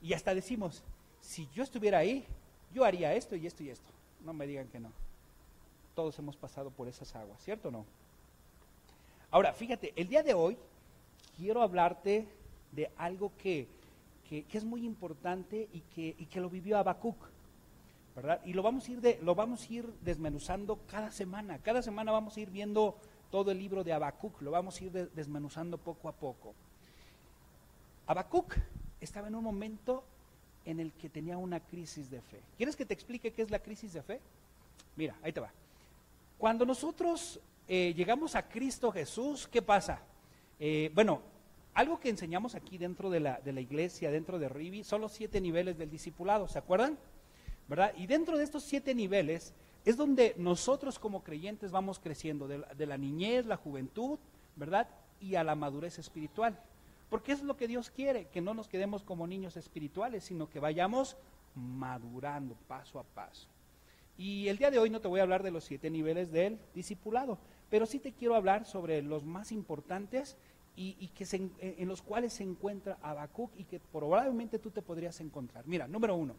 Y 0.01 0.13
hasta 0.13 0.33
decimos, 0.33 0.83
si 1.21 1.47
yo 1.53 1.63
estuviera 1.63 1.99
ahí, 1.99 2.25
yo 2.73 2.85
haría 2.85 3.13
esto 3.13 3.35
y 3.35 3.47
esto 3.47 3.63
y 3.63 3.69
esto. 3.69 3.89
No 4.23 4.33
me 4.33 4.47
digan 4.47 4.67
que 4.67 4.79
no. 4.79 4.91
Todos 5.95 6.17
hemos 6.19 6.35
pasado 6.35 6.69
por 6.69 6.87
esas 6.87 7.15
aguas, 7.15 7.41
¿cierto 7.43 7.69
o 7.69 7.71
no? 7.71 7.85
Ahora, 9.31 9.53
fíjate, 9.53 9.93
el 9.95 10.07
día 10.07 10.23
de 10.23 10.33
hoy 10.33 10.57
quiero 11.37 11.61
hablarte 11.61 12.27
de 12.71 12.89
algo 12.97 13.31
que, 13.37 13.67
es 14.29 14.63
muy 14.63 14.85
importante 14.85 15.67
y 15.73 15.81
que, 15.93 16.15
que 16.27 16.39
lo 16.39 16.49
vivió 16.49 16.77
Habacuc. 16.77 17.17
¿verdad? 18.15 18.41
Y 18.43 18.53
lo 18.53 18.63
vamos, 18.63 18.87
a 18.87 18.91
ir 18.91 19.01
de, 19.01 19.19
lo 19.21 19.35
vamos 19.35 19.69
a 19.69 19.73
ir 19.73 19.85
desmenuzando 20.01 20.79
cada 20.89 21.11
semana. 21.11 21.59
Cada 21.59 21.81
semana 21.81 22.11
vamos 22.11 22.35
a 22.35 22.39
ir 22.39 22.49
viendo 22.49 22.95
todo 23.31 23.51
el 23.51 23.59
libro 23.59 23.83
de 23.83 23.93
Habacuc, 23.93 24.41
lo 24.41 24.51
vamos 24.51 24.79
a 24.79 24.83
ir 24.83 24.91
desmenuzando 25.13 25.77
poco 25.77 26.09
a 26.09 26.11
poco. 26.11 26.53
Habacuc 28.07 28.55
estaba 29.01 29.27
en 29.27 29.35
un 29.35 29.43
momento 29.43 30.03
en 30.65 30.79
el 30.79 30.91
que 30.93 31.09
tenía 31.09 31.37
una 31.37 31.59
crisis 31.59 32.09
de 32.09 32.21
fe. 32.21 32.41
¿Quieres 32.57 32.75
que 32.75 32.85
te 32.85 32.93
explique 32.93 33.31
qué 33.33 33.41
es 33.41 33.51
la 33.51 33.59
crisis 33.59 33.93
de 33.93 34.01
fe? 34.01 34.19
Mira, 34.95 35.15
ahí 35.23 35.31
te 35.31 35.39
va. 35.39 35.51
Cuando 36.37 36.65
nosotros 36.65 37.39
eh, 37.67 37.93
llegamos 37.95 38.35
a 38.35 38.47
Cristo 38.47 38.91
Jesús, 38.91 39.47
¿qué 39.47 39.61
pasa? 39.61 40.01
Eh, 40.59 40.91
bueno, 40.93 41.21
algo 41.73 41.99
que 41.99 42.09
enseñamos 42.09 42.55
aquí 42.55 42.77
dentro 42.77 43.09
de 43.09 43.19
la, 43.19 43.39
de 43.39 43.53
la 43.53 43.61
iglesia, 43.61 44.11
dentro 44.11 44.39
de 44.39 44.49
Rivi, 44.49 44.83
son 44.83 45.01
los 45.01 45.11
siete 45.11 45.39
niveles 45.39 45.77
del 45.77 45.89
discipulado, 45.89 46.47
¿se 46.47 46.59
acuerdan? 46.59 46.97
¿Verdad? 47.67 47.93
Y 47.97 48.07
dentro 48.07 48.37
de 48.37 48.43
estos 48.43 48.63
siete 48.63 48.95
niveles 48.95 49.53
es 49.85 49.95
donde 49.95 50.35
nosotros 50.37 50.99
como 50.99 51.23
creyentes 51.23 51.71
vamos 51.71 51.99
creciendo, 51.99 52.47
de 52.47 52.59
la, 52.59 52.73
de 52.73 52.85
la 52.85 52.97
niñez, 52.97 53.45
la 53.45 53.57
juventud, 53.57 54.19
¿verdad? 54.55 54.87
Y 55.21 55.35
a 55.35 55.43
la 55.43 55.55
madurez 55.55 55.99
espiritual. 55.99 56.59
Porque 57.09 57.31
es 57.31 57.41
lo 57.41 57.57
que 57.57 57.67
Dios 57.67 57.89
quiere, 57.89 58.27
que 58.27 58.41
no 58.41 58.53
nos 58.53 58.67
quedemos 58.67 59.03
como 59.03 59.27
niños 59.27 59.57
espirituales, 59.57 60.23
sino 60.23 60.49
que 60.49 60.59
vayamos 60.59 61.17
madurando 61.55 62.55
paso 62.67 62.99
a 62.99 63.03
paso. 63.03 63.47
Y 64.17 64.47
el 64.49 64.57
día 64.57 64.69
de 64.69 64.79
hoy 64.79 64.89
no 64.89 64.99
te 64.99 65.07
voy 65.07 65.21
a 65.21 65.23
hablar 65.23 65.43
de 65.43 65.51
los 65.51 65.63
siete 65.63 65.89
niveles 65.89 66.31
del 66.31 66.59
discipulado, 66.75 67.37
pero 67.69 67.85
sí 67.85 67.99
te 67.99 68.11
quiero 68.11 68.35
hablar 68.35 68.65
sobre 68.65 69.01
los 69.01 69.23
más 69.23 69.51
importantes 69.51 70.37
y, 70.75 71.07
que 71.09 71.25
en 71.59 71.87
los 71.87 72.01
cuales 72.01 72.33
se 72.33 72.43
encuentra 72.43 72.97
Habacuc 73.01 73.51
y 73.57 73.65
que 73.65 73.79
probablemente 73.79 74.59
tú 74.59 74.71
te 74.71 74.81
podrías 74.81 75.19
encontrar. 75.19 75.67
Mira, 75.67 75.87
número 75.87 76.15
uno, 76.15 76.35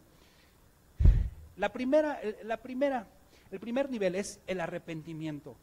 la 1.57 1.71
primera, 1.71 2.19
la 2.43 2.57
primera, 2.57 3.07
el 3.51 3.59
primer 3.59 3.89
nivel 3.89 4.15
es 4.15 4.39
el 4.47 4.59
arrepentimiento. 4.59 5.55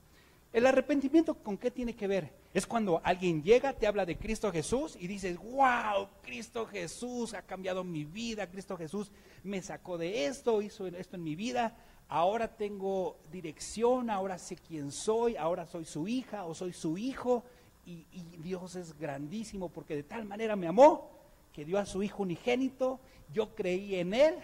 ¿El 0.53 0.67
arrepentimiento 0.67 1.35
con 1.35 1.59
qué 1.59 1.71
tiene 1.71 1.95
que 1.95 2.07
ver? 2.07 2.33
Es 2.59 2.67
cuando 2.67 3.01
alguien 3.05 3.41
llega, 3.45 3.73
te 3.73 3.87
habla 3.87 4.05
de 4.05 4.19
Cristo 4.19 4.51
Jesús 4.51 4.97
y 4.99 5.07
dices, 5.07 5.39
wow, 5.39 6.09
Cristo 6.23 6.67
Jesús 6.67 7.33
ha 7.35 7.43
cambiado 7.43 7.85
mi 7.85 8.05
vida, 8.05 8.51
Cristo 8.51 8.77
Jesús 8.77 9.13
me 9.45 9.63
sacó 9.63 9.97
de 9.97 10.27
esto, 10.27 10.61
hizo 10.61 10.89
esto 10.89 11.15
en 11.15 11.23
mi 11.23 11.37
vida, 11.37 11.77
ahora 12.09 12.57
tengo 12.57 13.17
dirección, 13.31 14.11
ahora 14.11 14.39
sé 14.39 14.57
quién 14.57 14.91
soy, 14.91 15.37
ahora 15.37 15.67
soy 15.67 15.85
su 15.85 16.09
hija 16.09 16.47
o 16.47 16.53
soy 16.53 16.73
su 16.73 16.99
hijo 16.99 17.45
y, 17.87 18.05
Dios 18.39 18.75
es 18.75 18.99
grandísimo 18.99 19.69
porque 19.69 19.95
de 19.95 20.03
tal 20.03 20.25
manera 20.25 20.57
me 20.57 20.67
amó 20.67 21.13
que 21.53 21.65
dio 21.65 21.79
a 21.79 21.87
su 21.87 22.03
Hijo 22.03 22.25
unigénito, 22.25 22.99
yo 23.33 23.55
creí 23.55 23.95
en 23.95 24.15
Él 24.15 24.35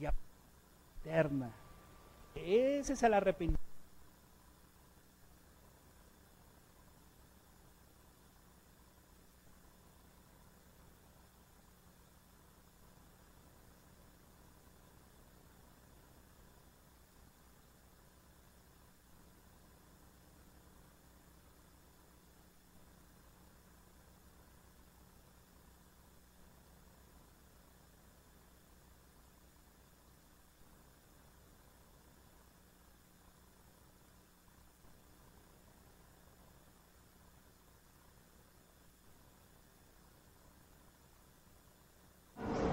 y 0.00 0.06
a 0.06 0.12
eterna. 1.00 1.52
Ese 2.34 2.94
es 2.94 3.02
el 3.04 3.14
arrepentimiento. 3.14 3.71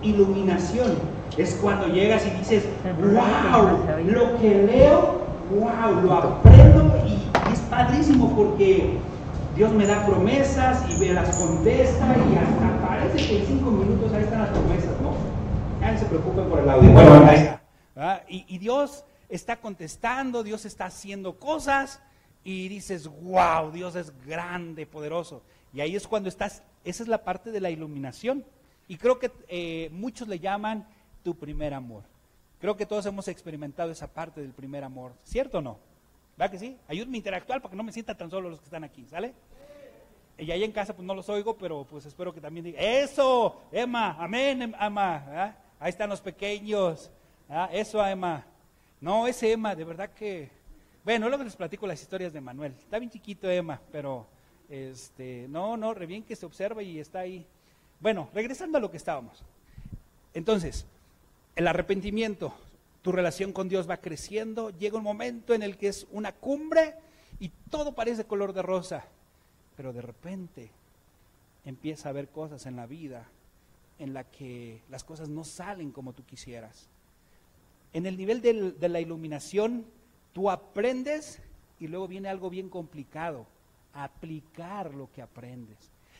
Iluminación. 0.01 0.93
Es 1.37 1.55
cuando 1.55 1.87
llegas 1.87 2.25
y 2.25 2.31
dices, 2.31 2.65
wow, 2.99 3.79
lo 4.05 4.37
que 4.39 4.63
leo, 4.63 5.21
wow, 5.51 6.01
lo 6.03 6.13
aprendo 6.13 6.93
y 7.07 7.51
es 7.51 7.59
padrísimo 7.61 8.35
porque 8.35 8.97
Dios 9.55 9.71
me 9.71 9.85
da 9.85 10.05
promesas 10.05 10.83
y 10.89 10.99
me 10.99 11.13
las 11.13 11.37
contesta 11.37 12.15
y 12.17 12.35
hasta 12.35 12.87
parece 12.87 13.27
que 13.27 13.39
en 13.39 13.45
cinco 13.45 13.71
minutos 13.71 14.11
ahí 14.13 14.23
están 14.23 14.39
las 14.41 14.49
promesas, 14.49 15.01
¿no? 15.01 15.13
Ya 15.81 15.91
no 15.91 15.99
se 15.99 16.05
preocupen 16.05 16.45
por 16.49 16.59
el 16.59 16.69
audio. 16.69 16.91
Bueno, 16.91 17.25
ahí 17.25 17.37
está. 17.37 18.23
Y, 18.27 18.45
y 18.47 18.57
Dios 18.57 19.05
está 19.29 19.57
contestando, 19.57 20.43
Dios 20.43 20.65
está 20.65 20.85
haciendo 20.85 21.37
cosas 21.37 22.01
y 22.43 22.67
dices, 22.67 23.07
wow, 23.21 23.71
Dios 23.71 23.95
es 23.95 24.11
grande, 24.25 24.85
poderoso. 24.85 25.41
Y 25.73 25.81
ahí 25.81 25.95
es 25.95 26.07
cuando 26.07 26.29
estás, 26.29 26.63
esa 26.83 27.03
es 27.03 27.09
la 27.09 27.23
parte 27.23 27.51
de 27.51 27.61
la 27.61 27.69
iluminación 27.69 28.43
Y 28.89 28.97
creo 28.97 29.19
que 29.19 29.31
eh, 29.47 29.89
muchos 29.93 30.27
le 30.27 30.39
llaman 30.39 30.85
tu 31.23 31.35
primer 31.35 31.75
amor. 31.75 32.03
Creo 32.59 32.75
que 32.75 32.87
todos 32.87 33.05
hemos 33.05 33.27
experimentado 33.27 33.91
esa 33.91 34.07
parte 34.07 34.41
del 34.41 34.51
primer 34.51 34.83
amor, 34.83 35.13
¿cierto 35.23 35.59
o 35.59 35.61
no? 35.61 35.77
¿Verdad 36.35 36.51
que 36.51 36.59
sí? 36.59 36.77
Ayúdame 36.87 37.15
a 37.15 37.17
interactuar 37.17 37.61
para 37.61 37.69
que 37.69 37.77
no 37.77 37.83
me 37.83 37.91
sienta 37.91 38.17
tan 38.17 38.31
solo 38.31 38.49
los 38.49 38.59
que 38.59 38.65
están 38.65 38.83
aquí, 38.83 39.05
¿sale? 39.05 39.33
Y 40.39 40.49
ahí 40.51 40.63
en 40.63 40.71
casa 40.71 40.95
pues 40.95 41.05
no 41.05 41.13
los 41.13 41.29
oigo, 41.29 41.55
pero 41.55 41.85
pues 41.85 42.05
espero 42.07 42.33
que 42.33 42.41
también 42.41 42.65
digan, 42.65 42.83
eso, 42.83 43.61
Emma, 43.71 44.15
amén, 44.17 44.63
em, 44.63 44.73
Emma, 44.79 45.55
ahí 45.79 45.89
están 45.89 46.09
los 46.09 46.21
pequeños, 46.21 47.11
eso, 47.71 48.03
Emma. 48.05 48.43
No, 48.99 49.27
ese 49.27 49.51
Emma, 49.51 49.75
de 49.75 49.83
verdad 49.83 50.09
que, 50.13 50.49
bueno, 51.03 51.29
luego 51.29 51.43
les 51.43 51.55
platico 51.55 51.85
las 51.85 52.01
historias 52.01 52.33
de 52.33 52.41
Manuel. 52.41 52.73
Está 52.79 52.97
bien 52.97 53.11
chiquito 53.11 53.49
Emma, 53.51 53.79
pero, 53.91 54.25
este, 54.67 55.45
no, 55.47 55.77
no, 55.77 55.93
re 55.93 56.07
bien 56.07 56.23
que 56.23 56.35
se 56.35 56.45
observa 56.45 56.81
y 56.81 56.99
está 56.99 57.19
ahí. 57.19 57.45
Bueno, 57.99 58.29
regresando 58.33 58.77
a 58.77 58.81
lo 58.81 58.91
que 58.91 58.97
estábamos. 58.97 59.43
Entonces, 60.33 60.85
el 61.55 61.67
arrepentimiento, 61.67 62.53
tu 63.01 63.11
relación 63.11 63.53
con 63.53 63.69
Dios 63.69 63.89
va 63.89 63.97
creciendo, 63.97 64.69
llega 64.69 64.97
un 64.97 65.03
momento 65.03 65.53
en 65.53 65.63
el 65.63 65.77
que 65.77 65.87
es 65.87 66.07
una 66.11 66.31
cumbre 66.31 66.95
y 67.39 67.49
todo 67.69 67.93
parece 67.93 68.25
color 68.25 68.53
de 68.53 68.61
rosa 68.61 69.05
pero 69.79 69.93
de 69.93 70.01
repente 70.01 70.71
empieza 71.63 72.09
a 72.09 72.11
haber 72.11 72.27
cosas 72.27 72.65
en 72.65 72.75
la 72.75 72.85
vida 72.85 73.29
en 73.97 74.13
la 74.13 74.25
que 74.25 74.81
las 74.89 75.05
cosas 75.05 75.29
no 75.29 75.45
salen 75.45 75.93
como 75.93 76.11
tú 76.11 76.25
quisieras. 76.25 76.89
En 77.93 78.05
el 78.05 78.17
nivel 78.17 78.41
de 78.41 78.89
la 78.89 78.99
iluminación, 78.99 79.85
tú 80.33 80.51
aprendes 80.51 81.41
y 81.79 81.87
luego 81.87 82.09
viene 82.09 82.27
algo 82.27 82.49
bien 82.49 82.67
complicado, 82.67 83.45
aplicar 83.93 84.93
lo 84.93 85.09
que 85.13 85.21
aprendes. 85.21 85.77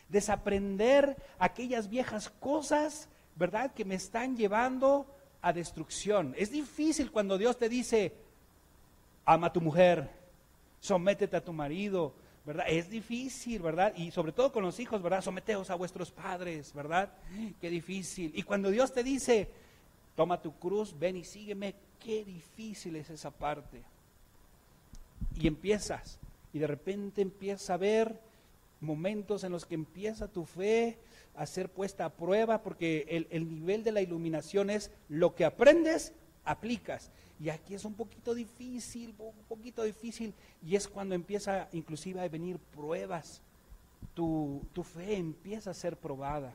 Desaprender 0.10 1.16
aquellas 1.38 1.90
viejas 1.90 2.30
cosas, 2.30 3.08
¿verdad?, 3.36 3.74
que 3.74 3.86
me 3.86 3.96
están 3.96 4.36
llevando 4.36 5.06
a 5.42 5.54
destrucción. 5.54 6.34
Es 6.38 6.52
difícil 6.52 7.12
cuando 7.12 7.38
Dios 7.38 7.58
te 7.58 7.70
dice, 7.70 8.14
ama 9.26 9.48
a 9.48 9.54
tu 9.54 9.62
mujer, 9.62 10.10
sométete 10.80 11.38
a 11.38 11.44
tu 11.44 11.54
marido, 11.54 12.14
¿verdad? 12.46 12.66
Es 12.68 12.90
difícil, 12.90 13.62
¿verdad? 13.62 13.94
Y 13.96 14.12
sobre 14.12 14.32
todo 14.32 14.52
con 14.52 14.64
los 14.64 14.80
hijos, 14.80 15.02
¿verdad? 15.02 15.22
Someteos 15.22 15.70
a 15.70 15.76
vuestros 15.76 16.12
padres, 16.12 16.74
¿verdad? 16.74 17.14
Qué 17.62 17.70
difícil. 17.70 18.32
Y 18.36 18.44
cuando 18.44 18.72
Dios 18.72 18.92
te 18.92 19.04
dice, 19.04 19.50
toma 20.16 20.42
tu 20.42 20.54
cruz, 20.54 20.98
ven 20.98 21.18
y 21.18 21.24
sígueme, 21.24 21.76
qué 22.04 22.26
difícil 22.26 22.96
es 22.96 23.10
esa 23.10 23.32
parte. 23.32 23.84
Y 25.36 25.48
empiezas, 25.48 26.18
y 26.52 26.60
de 26.60 26.68
repente 26.68 27.22
empieza 27.22 27.76
a 27.76 27.78
ver 27.78 28.20
momentos 28.82 29.44
en 29.44 29.52
los 29.52 29.66
que 29.66 29.76
empieza 29.76 30.28
tu 30.28 30.46
fe 30.46 30.98
a 31.36 31.46
ser 31.46 31.70
puesta 31.70 32.06
a 32.06 32.14
prueba, 32.14 32.62
porque 32.62 33.06
el, 33.10 33.28
el 33.30 33.50
nivel 33.50 33.84
de 33.84 33.92
la 33.92 34.02
iluminación 34.02 34.70
es 34.70 34.92
lo 35.08 35.36
que 35.36 35.46
aprendes, 35.46 36.14
aplicas. 36.46 37.12
Y 37.40 37.50
aquí 37.50 37.74
es 37.74 37.86
un 37.86 37.94
poquito 37.94 38.34
difícil, 38.34 39.16
un 39.18 39.46
poquito 39.48 39.84
difícil. 39.84 40.34
Y 40.62 40.76
es 40.76 40.88
cuando 40.88 41.16
empieza 41.16 41.70
inclusive 41.72 42.20
a 42.20 42.28
venir 42.28 42.58
pruebas. 42.58 43.42
Tu, 44.14 44.62
tu 44.74 44.84
fe 44.84 45.16
empieza 45.16 45.72
a 45.72 45.74
ser 45.74 45.96
probada. 45.96 46.54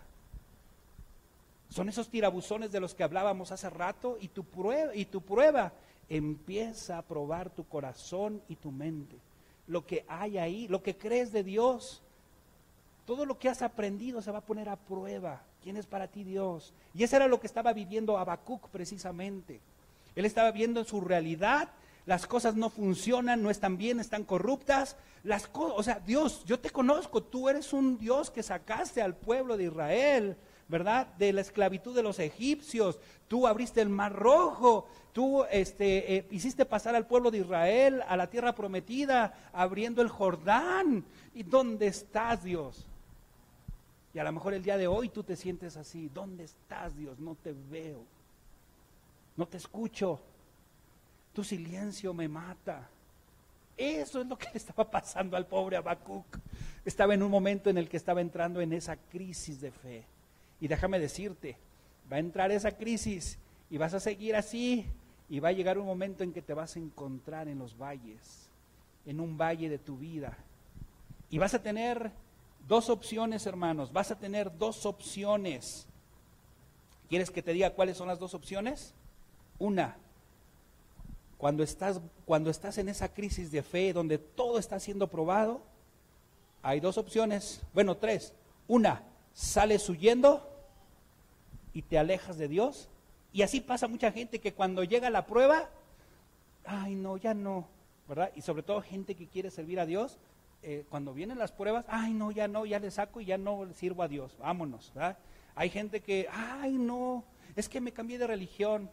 Son 1.71 1.89
esos 1.89 2.09
tirabuzones 2.09 2.71
de 2.71 2.81
los 2.81 2.95
que 2.95 3.03
hablábamos 3.03 3.51
hace 3.51 3.71
rato 3.71 4.19
y 4.21 4.29
tu 4.29 4.45
prueba, 4.45 4.95
y 4.95 5.07
tu 5.07 5.23
prueba 5.23 5.73
empieza 6.09 6.99
a 6.99 7.03
probar 7.03 7.51
tu 7.51 7.67
corazón 7.67 8.43
y 8.49 8.57
tu 8.57 8.71
mente. 8.71 9.17
Lo 9.67 9.87
que 9.87 10.05
hay 10.07 10.39
ahí, 10.39 10.69
lo 10.69 10.83
que 10.83 10.97
crees 10.97 11.33
de 11.33 11.43
Dios, 11.43 12.03
todo 13.07 13.27
lo 13.27 13.39
que 13.39 13.49
has 13.49 13.63
aprendido 13.63 14.23
se 14.23 14.31
va 14.31 14.39
a 14.39 14.47
poner 14.47 14.69
a 14.69 14.77
prueba. 14.77 15.43
¿Quién 15.63 15.77
es 15.77 15.87
para 15.87 16.09
ti 16.09 16.25
Dios? 16.25 16.73
Y 16.95 17.05
eso 17.05 17.17
era 17.17 17.29
lo 17.29 17.41
que 17.41 17.47
estaba 17.47 17.73
viviendo 17.73 18.19
Habacuc 18.19 18.69
precisamente. 18.69 19.61
Él 20.15 20.25
estaba 20.25 20.51
viendo 20.53 20.85
su 20.85 21.01
realidad, 21.01 21.71
las 22.07 22.27
cosas 22.27 22.55
no 22.55 22.71
funcionan, 22.71 23.43
no 23.43 23.51
están 23.51 23.79
bien, 23.79 23.99
están 23.99 24.25
corruptas. 24.25 24.97
Las 25.23 25.49
o 25.53 25.83
sea, 25.83 26.01
Dios, 26.01 26.45
yo 26.45 26.61
te 26.61 26.71
conozco, 26.71 27.23
tú 27.23 27.49
eres 27.49 27.73
un 27.73 27.99
Dios 27.99 28.31
que 28.31 28.43
sacaste 28.43 29.01
al 29.01 29.17
pueblo 29.17 29.57
de 29.57 29.65
Israel, 29.65 30.37
¿verdad? 30.69 31.07
De 31.19 31.33
la 31.33 31.41
esclavitud 31.41 31.95
de 31.95 32.03
los 32.03 32.19
egipcios. 32.19 32.99
Tú 33.27 33.47
abriste 33.47 33.81
el 33.81 33.89
mar 33.89 34.13
rojo, 34.13 34.87
tú 35.13 35.45
este, 35.51 36.17
eh, 36.17 36.27
hiciste 36.31 36.67
pasar 36.67 36.95
al 36.95 37.07
pueblo 37.07 37.31
de 37.31 37.39
Israel 37.39 38.03
a 38.07 38.17
la 38.17 38.29
tierra 38.29 38.55
prometida, 38.55 39.51
abriendo 39.53 40.03
el 40.03 40.09
Jordán. 40.09 41.05
¿Y 41.35 41.43
dónde 41.43 41.87
estás, 41.87 42.45
Dios? 42.45 42.87
Y 44.15 44.19
a 44.19 44.25
lo 44.25 44.33
mejor 44.33 44.55
el 44.55 44.63
día 44.63 44.79
de 44.79 44.87
hoy 44.87 45.09
tú 45.09 45.25
te 45.25 45.37
sientes 45.37 45.77
así. 45.77 46.09
¿Dónde 46.09 46.45
estás, 46.45 46.97
Dios? 46.97 47.19
No 47.19 47.35
te 47.35 47.53
veo 47.53 48.05
no 49.37 49.47
te 49.47 49.57
escucho, 49.57 50.21
tu 51.33 51.43
silencio 51.43 52.15
me 52.15 52.29
mata. 52.29 52.89
Eso 53.77 54.21
es 54.21 54.27
lo 54.27 54.39
que 54.39 54.47
le 54.53 54.59
estaba 54.59 54.89
pasando 54.89 55.37
al 55.37 55.47
pobre 55.47 55.77
Habacuc. 55.77 56.39
Estaba 56.85 57.15
en 57.15 57.23
un 57.23 57.31
momento 57.31 57.71
en 57.71 57.79
el 57.79 57.89
que 57.89 57.97
estaba 57.97 58.21
entrando 58.21 58.61
en 58.61 58.73
esa 58.73 58.97
crisis 58.97 59.61
de 59.61 59.73
fe. 59.73 60.05
Y 60.61 60.69
déjame 60.69 61.01
decirte, 61.01 61.57
va 62.11 62.17
a 62.17 62.21
entrar 62.21 62.53
esa 62.53 62.77
crisis 62.77 63.39
y 63.69 63.79
vas 63.79 63.95
a 63.95 64.01
seguir 64.01 64.37
así 64.37 64.87
y 65.29 65.41
va 65.41 65.49
a 65.49 65.53
llegar 65.53 65.79
un 65.79 65.87
momento 65.87 66.23
en 66.23 66.33
que 66.33 66.43
te 66.43 66.55
vas 66.55 66.77
a 66.77 66.79
encontrar 66.79 67.49
en 67.49 67.59
los 67.59 67.77
valles, 67.77 68.49
en 69.05 69.19
un 69.19 69.37
valle 69.37 69.69
de 69.69 69.79
tu 69.79 69.97
vida. 69.97 70.37
Y 71.31 71.39
vas 71.39 71.55
a 71.55 71.63
tener 71.63 72.13
dos 72.67 72.91
opciones, 72.91 73.47
hermanos, 73.47 73.93
vas 73.93 74.11
a 74.11 74.19
tener 74.19 74.57
dos 74.57 74.87
opciones. 74.87 75.87
¿Quieres 77.09 77.31
que 77.31 77.43
te 77.43 77.53
diga 77.53 77.71
cuáles 77.71 77.97
son 77.97 78.09
las 78.09 78.19
dos 78.19 78.35
opciones? 78.35 78.95
Una, 79.59 79.97
cuando 81.37 81.63
estás, 81.63 82.01
cuando 82.25 82.51
estás 82.51 82.79
en 82.79 82.89
esa 82.89 83.13
crisis 83.13 83.51
de 83.51 83.63
fe 83.63 83.93
donde 83.93 84.19
todo 84.19 84.59
está 84.59 84.81
siendo 84.81 85.09
probado, 85.09 85.63
hay 86.63 86.81
dos 86.81 86.97
opciones, 86.97 87.61
bueno, 87.75 87.97
tres. 87.97 88.33
Una, 88.67 89.03
sales 89.35 89.89
huyendo 89.89 90.49
y 91.75 91.83
te 91.83 91.99
alejas 91.99 92.39
de 92.39 92.49
Dios. 92.49 92.89
Y 93.33 93.43
así 93.43 93.61
pasa 93.61 93.89
mucha 93.89 94.11
gente 94.13 94.41
que 94.41 94.55
cuando 94.55 94.85
llega 94.85 95.11
la 95.11 95.27
prueba, 95.27 95.69
ay 96.65 96.95
no, 96.95 97.17
ya 97.17 97.35
no, 97.35 97.69
¿verdad? 98.09 98.33
Y 98.35 98.41
sobre 98.41 98.63
todo 98.63 98.81
gente 98.81 99.15
que 99.15 99.29
quiere 99.29 99.51
servir 99.51 99.81
a 99.81 99.87
Dios, 99.87 100.19
eh, 100.65 100.85
cuando 100.89 101.13
vienen 101.15 101.39
las 101.39 101.53
pruebas, 101.53 101.85
ay 101.89 102.15
no, 102.15 102.31
ya 102.31 102.49
no, 102.49 102.65
ya 102.67 102.79
le 102.79 102.91
saco 102.91 103.21
y 103.21 103.27
ya 103.27 103.39
no 103.39 103.73
sirvo 103.75 104.03
a 104.03 104.09
Dios, 104.09 104.37
vámonos, 104.39 104.93
¿verdad? 104.95 105.19
Hay 105.55 105.71
gente 105.71 106.01
que, 106.01 106.27
ay 106.33 106.73
no, 106.73 107.25
es 107.55 107.69
que 107.69 107.81
me 107.81 107.93
cambié 107.93 108.19
de 108.19 108.27
religión, 108.27 108.91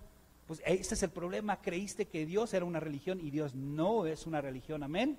pues 0.47 0.61
ese 0.65 0.93
es 0.95 1.03
el 1.03 1.09
problema, 1.09 1.61
creíste 1.61 2.05
que 2.05 2.25
Dios 2.25 2.53
era 2.53 2.65
una 2.65 2.79
religión 2.79 3.19
y 3.19 3.31
Dios 3.31 3.55
no 3.55 4.05
es 4.05 4.27
una 4.27 4.41
religión, 4.41 4.83
amén. 4.83 5.17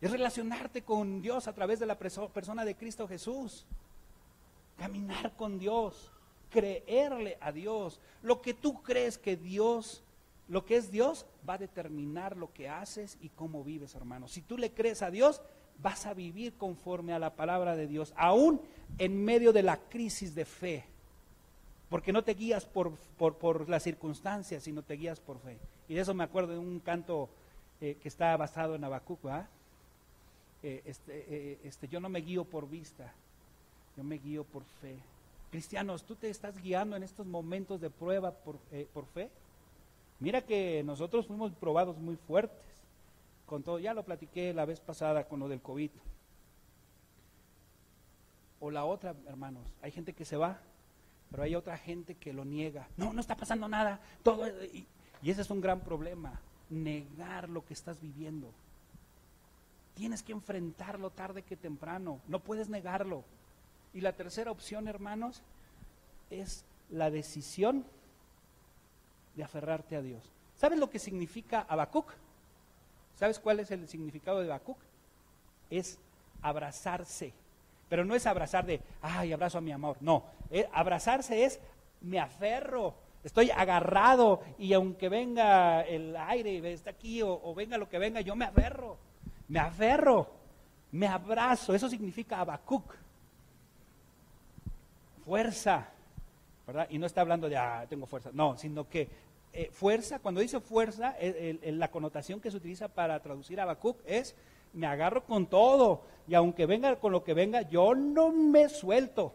Es 0.00 0.10
relacionarte 0.10 0.82
con 0.82 1.22
Dios 1.22 1.46
a 1.46 1.52
través 1.52 1.78
de 1.78 1.86
la 1.86 1.96
persona 1.96 2.64
de 2.64 2.74
Cristo 2.74 3.06
Jesús. 3.06 3.66
Caminar 4.76 5.36
con 5.36 5.60
Dios, 5.60 6.10
creerle 6.50 7.38
a 7.40 7.52
Dios. 7.52 8.00
Lo 8.20 8.42
que 8.42 8.52
tú 8.52 8.82
crees 8.82 9.16
que 9.16 9.36
Dios, 9.36 10.02
lo 10.48 10.64
que 10.64 10.76
es 10.76 10.90
Dios, 10.90 11.26
va 11.48 11.54
a 11.54 11.58
determinar 11.58 12.36
lo 12.36 12.52
que 12.52 12.68
haces 12.68 13.16
y 13.20 13.28
cómo 13.30 13.64
vives, 13.64 13.94
hermano. 13.94 14.28
Si 14.28 14.42
tú 14.42 14.58
le 14.58 14.72
crees 14.72 15.02
a 15.02 15.10
Dios, 15.10 15.40
vas 15.78 16.06
a 16.06 16.14
vivir 16.14 16.54
conforme 16.54 17.12
a 17.12 17.18
la 17.18 17.34
palabra 17.34 17.76
de 17.76 17.86
Dios, 17.86 18.12
aún 18.16 18.60
en 18.98 19.24
medio 19.24 19.52
de 19.52 19.62
la 19.62 19.78
crisis 19.78 20.34
de 20.34 20.44
fe 20.44 20.84
porque 21.92 22.10
no 22.10 22.24
te 22.24 22.32
guías 22.32 22.64
por, 22.64 22.94
por, 23.18 23.68
las 23.68 23.82
circunstancias, 23.82 24.62
sino 24.62 24.80
te 24.80 24.94
guías 24.94 25.20
por 25.20 25.38
fe. 25.40 25.58
Y 25.90 25.94
de 25.94 26.00
eso 26.00 26.14
me 26.14 26.24
acuerdo 26.24 26.52
de 26.52 26.58
un 26.58 26.80
canto 26.80 27.28
eh, 27.82 27.98
que 28.00 28.08
está 28.08 28.34
basado 28.38 28.74
en 28.74 28.82
Habacuc, 28.82 29.26
eh, 30.62 30.82
este, 30.86 31.26
eh, 31.28 31.58
este, 31.64 31.88
yo 31.88 32.00
no 32.00 32.08
me 32.08 32.20
guío 32.20 32.44
por 32.44 32.66
vista, 32.66 33.12
yo 33.94 34.04
me 34.04 34.16
guío 34.16 34.42
por 34.42 34.62
fe. 34.80 34.96
Cristianos, 35.50 36.04
¿tú 36.04 36.14
te 36.14 36.30
estás 36.30 36.56
guiando 36.62 36.96
en 36.96 37.02
estos 37.02 37.26
momentos 37.26 37.78
de 37.78 37.90
prueba 37.90 38.30
por, 38.30 38.56
por 38.94 39.04
fe? 39.04 39.28
Mira 40.22 40.40
que 40.40 40.82
nosotros 40.84 41.26
fuimos 41.26 41.52
probados 41.52 41.98
muy 41.98 42.16
fuertes 42.16 42.58
con 43.44 43.62
todo, 43.62 43.78
ya 43.78 43.92
lo 43.92 44.04
platiqué 44.04 44.54
la 44.54 44.64
vez 44.64 44.80
pasada 44.80 45.24
con 45.24 45.40
lo 45.40 45.48
del 45.48 45.60
COVID. 45.60 45.90
O 48.60 48.70
la 48.70 48.84
otra, 48.84 49.14
hermanos, 49.26 49.66
hay 49.82 49.90
gente 49.90 50.14
que 50.14 50.24
se 50.24 50.36
va 50.36 50.58
pero 51.32 51.44
hay 51.44 51.54
otra 51.54 51.78
gente 51.78 52.14
que 52.14 52.34
lo 52.34 52.44
niega. 52.44 52.86
No, 52.98 53.14
no 53.14 53.20
está 53.20 53.34
pasando 53.34 53.66
nada. 53.66 54.00
Todo, 54.22 54.46
y, 54.66 54.86
ese 55.24 55.40
es 55.40 55.50
un 55.50 55.62
gran 55.62 55.80
problema, 55.80 56.38
negar 56.68 57.48
lo 57.48 57.64
que 57.64 57.72
estás 57.72 58.00
viviendo. 58.00 58.52
Tienes 59.94 60.22
que 60.22 60.32
enfrentarlo 60.32 61.08
tarde 61.10 61.42
que 61.42 61.56
temprano, 61.56 62.20
no 62.28 62.40
puedes 62.40 62.68
negarlo. 62.68 63.24
Y 63.94 64.02
la 64.02 64.12
tercera 64.12 64.50
opción, 64.50 64.88
hermanos, 64.88 65.42
es 66.28 66.66
la 66.90 67.10
decisión 67.10 67.86
de 69.34 69.44
aferrarte 69.44 69.96
a 69.96 70.02
Dios. 70.02 70.22
¿Sabes 70.56 70.78
lo 70.78 70.90
que 70.90 70.98
significa 70.98 71.66
Habacuc? 71.68 72.12
¿Sabes 73.18 73.38
cuál 73.38 73.60
es 73.60 73.70
el 73.70 73.88
significado 73.88 74.40
de 74.40 74.46
Habacuc? 74.46 74.78
Es 75.70 75.98
abrazarse. 76.42 77.32
pero 77.88 78.06
no 78.06 78.14
es 78.14 78.26
abrazar 78.26 78.64
de, 78.64 78.80
ay, 79.02 79.34
abrazo 79.34 79.58
a 79.58 79.60
mi 79.60 79.70
amor. 79.70 79.98
No, 80.00 80.24
eh, 80.50 80.66
abrazarse 80.72 81.44
es, 81.44 81.60
me 82.00 82.18
aferro, 82.18 82.94
estoy 83.22 83.50
agarrado 83.50 84.40
y 84.58 84.72
aunque 84.72 85.10
venga 85.10 85.82
el 85.82 86.16
aire, 86.16 86.72
está 86.72 86.88
aquí 86.88 87.20
o, 87.20 87.38
o 87.44 87.54
venga 87.54 87.76
lo 87.76 87.90
que 87.90 87.98
venga, 87.98 88.22
yo 88.22 88.34
me 88.34 88.46
aferro, 88.46 88.96
me 89.48 89.58
aferro, 89.60 90.30
me 90.90 91.06
abrazo. 91.06 91.74
Eso 91.74 91.86
significa 91.86 92.40
abacuc, 92.40 92.94
fuerza, 95.26 95.91
Y 96.90 96.98
no 96.98 97.06
está 97.06 97.20
hablando 97.20 97.48
de, 97.48 97.56
ah, 97.56 97.86
tengo 97.88 98.06
fuerza, 98.06 98.30
no, 98.32 98.56
sino 98.56 98.88
que 98.88 99.08
eh, 99.52 99.70
fuerza, 99.72 100.18
cuando 100.20 100.40
dice 100.40 100.60
fuerza, 100.60 101.14
la 101.20 101.90
connotación 101.90 102.40
que 102.40 102.50
se 102.50 102.56
utiliza 102.56 102.88
para 102.88 103.20
traducir 103.20 103.60
a 103.60 103.64
Habacuc 103.64 103.98
es, 104.06 104.34
me 104.72 104.86
agarro 104.86 105.24
con 105.24 105.46
todo, 105.46 106.02
y 106.26 106.34
aunque 106.34 106.66
venga 106.66 106.96
con 106.96 107.12
lo 107.12 107.24
que 107.24 107.34
venga, 107.34 107.62
yo 107.62 107.94
no 107.94 108.30
me 108.30 108.68
suelto. 108.68 109.34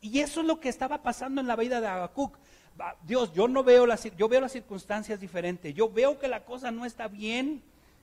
Y 0.00 0.20
eso 0.20 0.40
es 0.40 0.46
lo 0.46 0.60
que 0.60 0.68
estaba 0.68 1.02
pasando 1.02 1.40
en 1.40 1.46
la 1.46 1.56
vida 1.56 1.80
de 1.80 1.88
Habacuc. 1.88 2.36
Dios, 3.02 3.32
yo 3.32 3.48
no 3.48 3.64
veo 3.64 3.86
las, 3.86 4.04
yo 4.16 4.28
veo 4.28 4.40
las 4.40 4.52
circunstancias 4.52 5.20
diferentes, 5.20 5.74
yo 5.74 5.90
veo 5.90 6.18
que 6.18 6.28
la 6.28 6.44
cosa 6.44 6.70
no 6.70 6.86
está 6.86 7.08
bien 7.08 7.62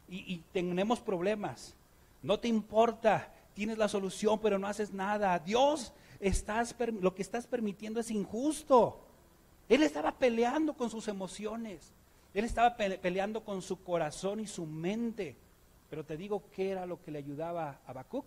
y, 0.09 0.33
y 0.33 0.43
tenemos 0.51 0.99
problemas. 0.99 1.75
No 2.21 2.39
te 2.39 2.47
importa, 2.47 3.31
tienes 3.53 3.77
la 3.77 3.87
solución, 3.87 4.39
pero 4.39 4.59
no 4.59 4.67
haces 4.67 4.91
nada. 4.91 5.39
Dios, 5.39 5.93
estás, 6.19 6.75
lo 7.01 7.13
que 7.13 7.21
estás 7.21 7.47
permitiendo 7.47 7.99
es 7.99 8.11
injusto. 8.11 8.99
Él 9.69 9.83
estaba 9.83 10.13
peleando 10.13 10.73
con 10.73 10.89
sus 10.89 11.07
emociones. 11.07 11.91
Él 12.33 12.45
estaba 12.45 12.75
peleando 12.75 13.43
con 13.43 13.61
su 13.61 13.83
corazón 13.83 14.39
y 14.39 14.47
su 14.47 14.65
mente. 14.65 15.35
Pero 15.89 16.05
te 16.05 16.17
digo 16.17 16.43
qué 16.51 16.71
era 16.71 16.85
lo 16.85 17.01
que 17.01 17.11
le 17.11 17.19
ayudaba 17.19 17.69
a 17.69 17.89
Habacuc. 17.89 18.25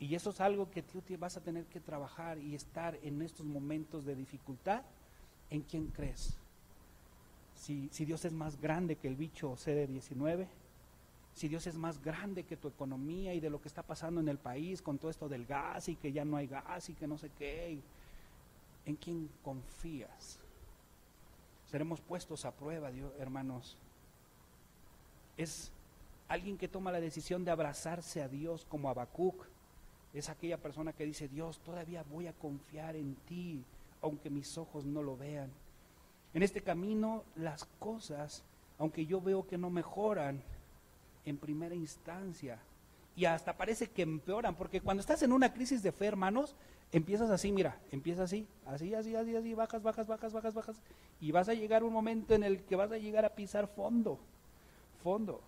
Y 0.00 0.14
eso 0.14 0.30
es 0.30 0.40
algo 0.40 0.70
que 0.70 0.82
tú 0.82 1.02
vas 1.18 1.36
a 1.36 1.42
tener 1.42 1.64
que 1.66 1.80
trabajar 1.80 2.38
y 2.38 2.54
estar 2.54 2.98
en 3.02 3.20
estos 3.22 3.44
momentos 3.44 4.04
de 4.04 4.14
dificultad. 4.14 4.82
¿En 5.50 5.62
quién 5.62 5.88
crees? 5.88 6.36
Si, 7.54 7.88
si 7.90 8.04
Dios 8.04 8.24
es 8.24 8.32
más 8.32 8.60
grande 8.60 8.96
que 8.96 9.08
el 9.08 9.16
bicho 9.16 9.54
CD19, 9.56 10.46
si 11.38 11.46
Dios 11.46 11.68
es 11.68 11.76
más 11.76 12.02
grande 12.02 12.42
que 12.42 12.56
tu 12.56 12.66
economía 12.66 13.32
y 13.32 13.38
de 13.38 13.48
lo 13.48 13.62
que 13.62 13.68
está 13.68 13.84
pasando 13.84 14.20
en 14.20 14.28
el 14.28 14.38
país 14.38 14.82
con 14.82 14.98
todo 14.98 15.08
esto 15.08 15.28
del 15.28 15.46
gas 15.46 15.88
y 15.88 15.94
que 15.94 16.10
ya 16.10 16.24
no 16.24 16.36
hay 16.36 16.48
gas 16.48 16.88
y 16.88 16.94
que 16.94 17.06
no 17.06 17.16
sé 17.16 17.30
qué. 17.38 17.78
¿En 18.84 18.96
quién 18.96 19.30
confías? 19.44 20.40
Seremos 21.70 22.00
puestos 22.00 22.44
a 22.44 22.50
prueba, 22.50 22.90
Dios, 22.90 23.12
hermanos. 23.20 23.76
Es 25.36 25.70
alguien 26.26 26.58
que 26.58 26.66
toma 26.66 26.90
la 26.90 26.98
decisión 26.98 27.44
de 27.44 27.52
abrazarse 27.52 28.20
a 28.20 28.28
Dios 28.28 28.66
como 28.68 28.88
Habacuc. 28.88 29.46
Es 30.12 30.28
aquella 30.30 30.58
persona 30.58 30.92
que 30.92 31.04
dice, 31.04 31.28
Dios, 31.28 31.60
todavía 31.60 32.02
voy 32.10 32.26
a 32.26 32.32
confiar 32.32 32.96
en 32.96 33.14
ti, 33.28 33.62
aunque 34.02 34.28
mis 34.28 34.58
ojos 34.58 34.84
no 34.84 35.04
lo 35.04 35.16
vean. 35.16 35.52
En 36.34 36.42
este 36.42 36.62
camino 36.62 37.22
las 37.36 37.64
cosas, 37.78 38.42
aunque 38.76 39.06
yo 39.06 39.20
veo 39.20 39.46
que 39.46 39.56
no 39.56 39.70
mejoran 39.70 40.42
en 41.28 41.38
primera 41.38 41.74
instancia, 41.74 42.58
y 43.16 43.24
hasta 43.24 43.56
parece 43.56 43.88
que 43.88 44.02
empeoran, 44.02 44.54
porque 44.54 44.80
cuando 44.80 45.00
estás 45.00 45.22
en 45.22 45.32
una 45.32 45.52
crisis 45.52 45.82
de 45.82 45.90
fe, 45.90 46.06
hermanos, 46.06 46.54
empiezas 46.92 47.30
así, 47.30 47.50
mira, 47.50 47.76
empiezas 47.90 48.26
así, 48.26 48.46
así, 48.64 48.94
así, 48.94 49.14
así, 49.16 49.34
así, 49.34 49.54
bajas, 49.54 49.82
bajas, 49.82 50.06
bajas, 50.06 50.32
bajas, 50.32 50.54
bajas, 50.54 50.76
y 51.20 51.32
vas 51.32 51.48
a 51.48 51.54
llegar 51.54 51.82
un 51.82 51.92
momento 51.92 52.34
en 52.34 52.44
el 52.44 52.62
que 52.62 52.76
vas 52.76 52.92
a 52.92 52.98
llegar 52.98 53.24
a 53.24 53.34
pisar 53.34 53.66
fondo, 53.66 54.20
fondo. 55.02 55.40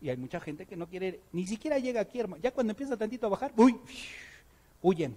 Y 0.00 0.08
hay 0.08 0.16
mucha 0.16 0.40
gente 0.40 0.64
que 0.64 0.76
no 0.76 0.86
quiere, 0.86 1.20
ni 1.32 1.46
siquiera 1.46 1.78
llega 1.78 2.00
aquí, 2.00 2.20
hermano. 2.20 2.40
Ya 2.42 2.52
cuando 2.52 2.70
empieza 2.70 2.96
tantito 2.96 3.26
a 3.26 3.30
bajar, 3.30 3.52
uy, 3.56 3.76
huyen, 4.80 5.16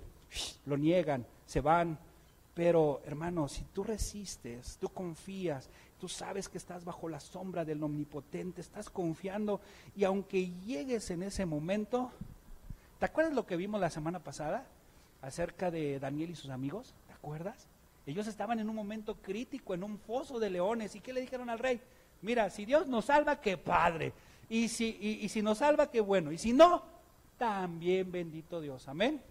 lo 0.66 0.78
niegan, 0.78 1.26
se 1.46 1.62
van. 1.62 1.98
Pero, 2.54 3.02
hermano, 3.06 3.48
si 3.48 3.64
tú 3.74 3.84
resistes, 3.84 4.78
tú 4.78 4.90
confías, 4.90 5.70
tú 6.02 6.10
sabes 6.10 6.50
que 6.50 6.58
estás 6.58 6.84
bajo 6.84 7.08
la 7.08 7.22
sombra 7.22 7.64
del 7.64 7.82
omnipotente, 7.82 8.60
estás 8.60 8.90
confiando, 8.90 9.62
y 9.96 10.04
aunque 10.04 10.50
llegues 10.66 11.12
en 11.12 11.24
ese 11.24 11.46
momento, 11.46 12.12
¿te 13.00 13.06
acuerdas 13.06 13.34
lo 13.34 13.46
que 13.46 13.56
vimos 13.56 13.80
la 13.80 13.90
semana 13.90 14.20
pasada? 14.20 14.66
acerca 15.22 15.70
de 15.70 16.00
Daniel 16.00 16.32
y 16.32 16.36
sus 16.36 16.50
amigos, 16.50 16.94
¿te 17.08 17.14
acuerdas? 17.14 17.68
Ellos 18.06 18.28
estaban 18.28 18.60
en 18.60 18.70
un 18.70 18.76
momento 18.76 19.16
crítico, 19.16 19.74
en 19.74 19.84
un 19.84 20.00
foso 20.00 20.40
de 20.40 20.50
leones. 20.50 20.96
¿Y 20.96 21.02
qué 21.02 21.14
le 21.14 21.22
dijeron 21.22 21.50
al 21.50 21.60
rey? 21.60 21.80
Mira, 22.22 22.50
si 22.50 22.66
Dios 22.66 22.88
nos 22.88 23.06
salva, 23.06 23.40
qué 23.40 23.58
padre. 23.58 24.14
Y 24.50 24.68
si, 24.68 24.98
y, 25.00 25.30
si 25.30 25.42
nos 25.42 25.60
salva, 25.60 25.90
qué 25.90 26.02
bueno. 26.02 26.32
Y 26.32 26.38
si 26.38 26.52
no, 26.52 26.84
también 27.38 28.12
bendito 28.12 28.60
Dios. 28.60 28.88
Amén. 28.88 29.22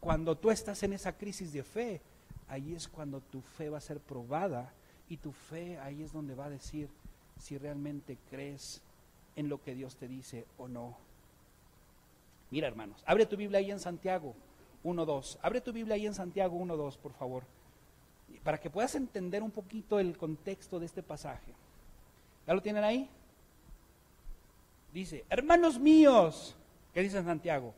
Cuando 0.00 0.36
tú 0.36 0.50
estás 0.50 0.82
en 0.82 0.92
esa 0.92 1.16
crisis 1.16 1.52
de 1.52 1.62
fe, 1.62 2.00
ahí 2.48 2.74
es 2.74 2.88
cuando 2.88 3.20
tu 3.20 3.40
fe 3.40 3.68
va 3.68 3.78
a 3.78 3.82
ser 3.82 4.00
probada. 4.00 4.72
Y 5.08 5.18
tu 5.18 5.32
fe 5.32 5.78
ahí 5.78 6.02
es 6.02 6.12
donde 6.12 6.34
va 6.34 6.46
a 6.46 6.50
decir 6.50 6.88
si 7.38 7.58
realmente 7.58 8.16
crees 8.30 8.80
en 9.36 9.48
lo 9.48 9.62
que 9.62 9.74
Dios 9.74 9.96
te 9.96 10.08
dice 10.08 10.46
o 10.56 10.68
no. 10.68 10.96
Mira, 12.50 12.68
hermanos, 12.68 13.02
abre 13.06 13.26
tu 13.26 13.36
Biblia 13.36 13.58
ahí 13.58 13.70
en 13.70 13.80
Santiago 13.80 14.34
1.2. 14.84 15.38
Abre 15.42 15.60
tu 15.60 15.72
Biblia 15.72 15.96
ahí 15.96 16.06
en 16.06 16.14
Santiago 16.14 16.56
1.2, 16.58 16.96
por 16.98 17.12
favor. 17.12 17.44
Para 18.42 18.58
que 18.58 18.70
puedas 18.70 18.94
entender 18.94 19.42
un 19.42 19.50
poquito 19.50 19.98
el 19.98 20.16
contexto 20.16 20.78
de 20.78 20.86
este 20.86 21.02
pasaje. 21.02 21.52
¿Ya 22.46 22.54
lo 22.54 22.62
tienen 22.62 22.84
ahí? 22.84 23.08
Dice, 24.92 25.24
hermanos 25.28 25.78
míos, 25.78 26.54
¿qué 26.92 27.00
dice 27.00 27.22
Santiago? 27.22 27.74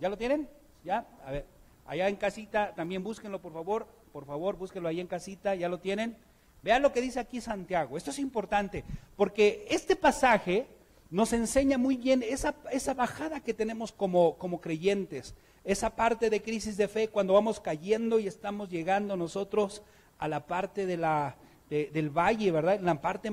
¿Ya 0.00 0.08
lo 0.08 0.16
tienen? 0.16 0.48
¿Ya? 0.84 1.06
A 1.24 1.32
ver, 1.32 1.46
allá 1.86 2.08
en 2.08 2.16
casita, 2.16 2.74
también 2.74 3.02
búsquenlo, 3.02 3.40
por 3.40 3.52
favor. 3.52 3.86
Por 4.12 4.26
favor, 4.26 4.56
búsquenlo 4.56 4.88
ahí 4.88 5.00
en 5.00 5.08
casita, 5.08 5.54
¿ya 5.54 5.68
lo 5.68 5.80
tienen? 5.80 6.16
Vean 6.62 6.82
lo 6.82 6.92
que 6.92 7.00
dice 7.00 7.20
aquí 7.20 7.40
Santiago. 7.40 7.96
Esto 7.96 8.10
es 8.10 8.18
importante, 8.18 8.84
porque 9.16 9.66
este 9.68 9.96
pasaje 9.96 10.66
nos 11.10 11.32
enseña 11.32 11.78
muy 11.78 11.96
bien 11.96 12.22
esa, 12.22 12.54
bajada 12.94 13.40
que 13.40 13.54
tenemos 13.54 13.92
como, 13.92 14.60
creyentes, 14.60 15.34
esa 15.62 15.94
parte 15.94 16.30
de 16.30 16.42
crisis 16.42 16.76
de 16.76 16.88
fe 16.88 17.08
cuando 17.08 17.34
vamos 17.34 17.60
cayendo 17.60 18.18
y 18.18 18.26
estamos 18.26 18.70
llegando 18.70 19.16
nosotros 19.16 19.82
a 20.18 20.26
la 20.28 20.46
parte 20.46 20.86
del 20.86 22.10
valle, 22.10 22.50
¿verdad? 22.50 22.80
La 22.80 23.00
parte, 23.00 23.30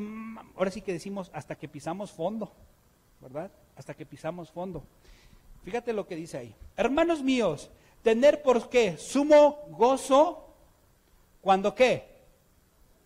ahora 0.56 0.72
sí 0.72 0.82
que 0.82 0.94
decimos, 0.94 1.32
hasta 1.34 1.56
que 1.56 1.68
pisamos 1.68 2.12
fondo, 2.12 2.52
¿verdad? 3.22 3.52
Hasta 3.76 3.94
que 3.94 4.06
pisamos 4.06 4.52
fondo. 4.52 4.84
Fíjate 5.64 5.94
lo 5.94 6.08
que 6.08 6.16
dice 6.16 6.38
ahí. 6.38 6.56
Hermanos 6.76 7.24
míos, 7.24 7.72
tener 8.04 8.42
por 8.42 8.70
qué 8.70 8.98
sumo 8.98 9.66
gozo 9.70 10.48
cuando 11.42 11.76
qué? 11.76 12.10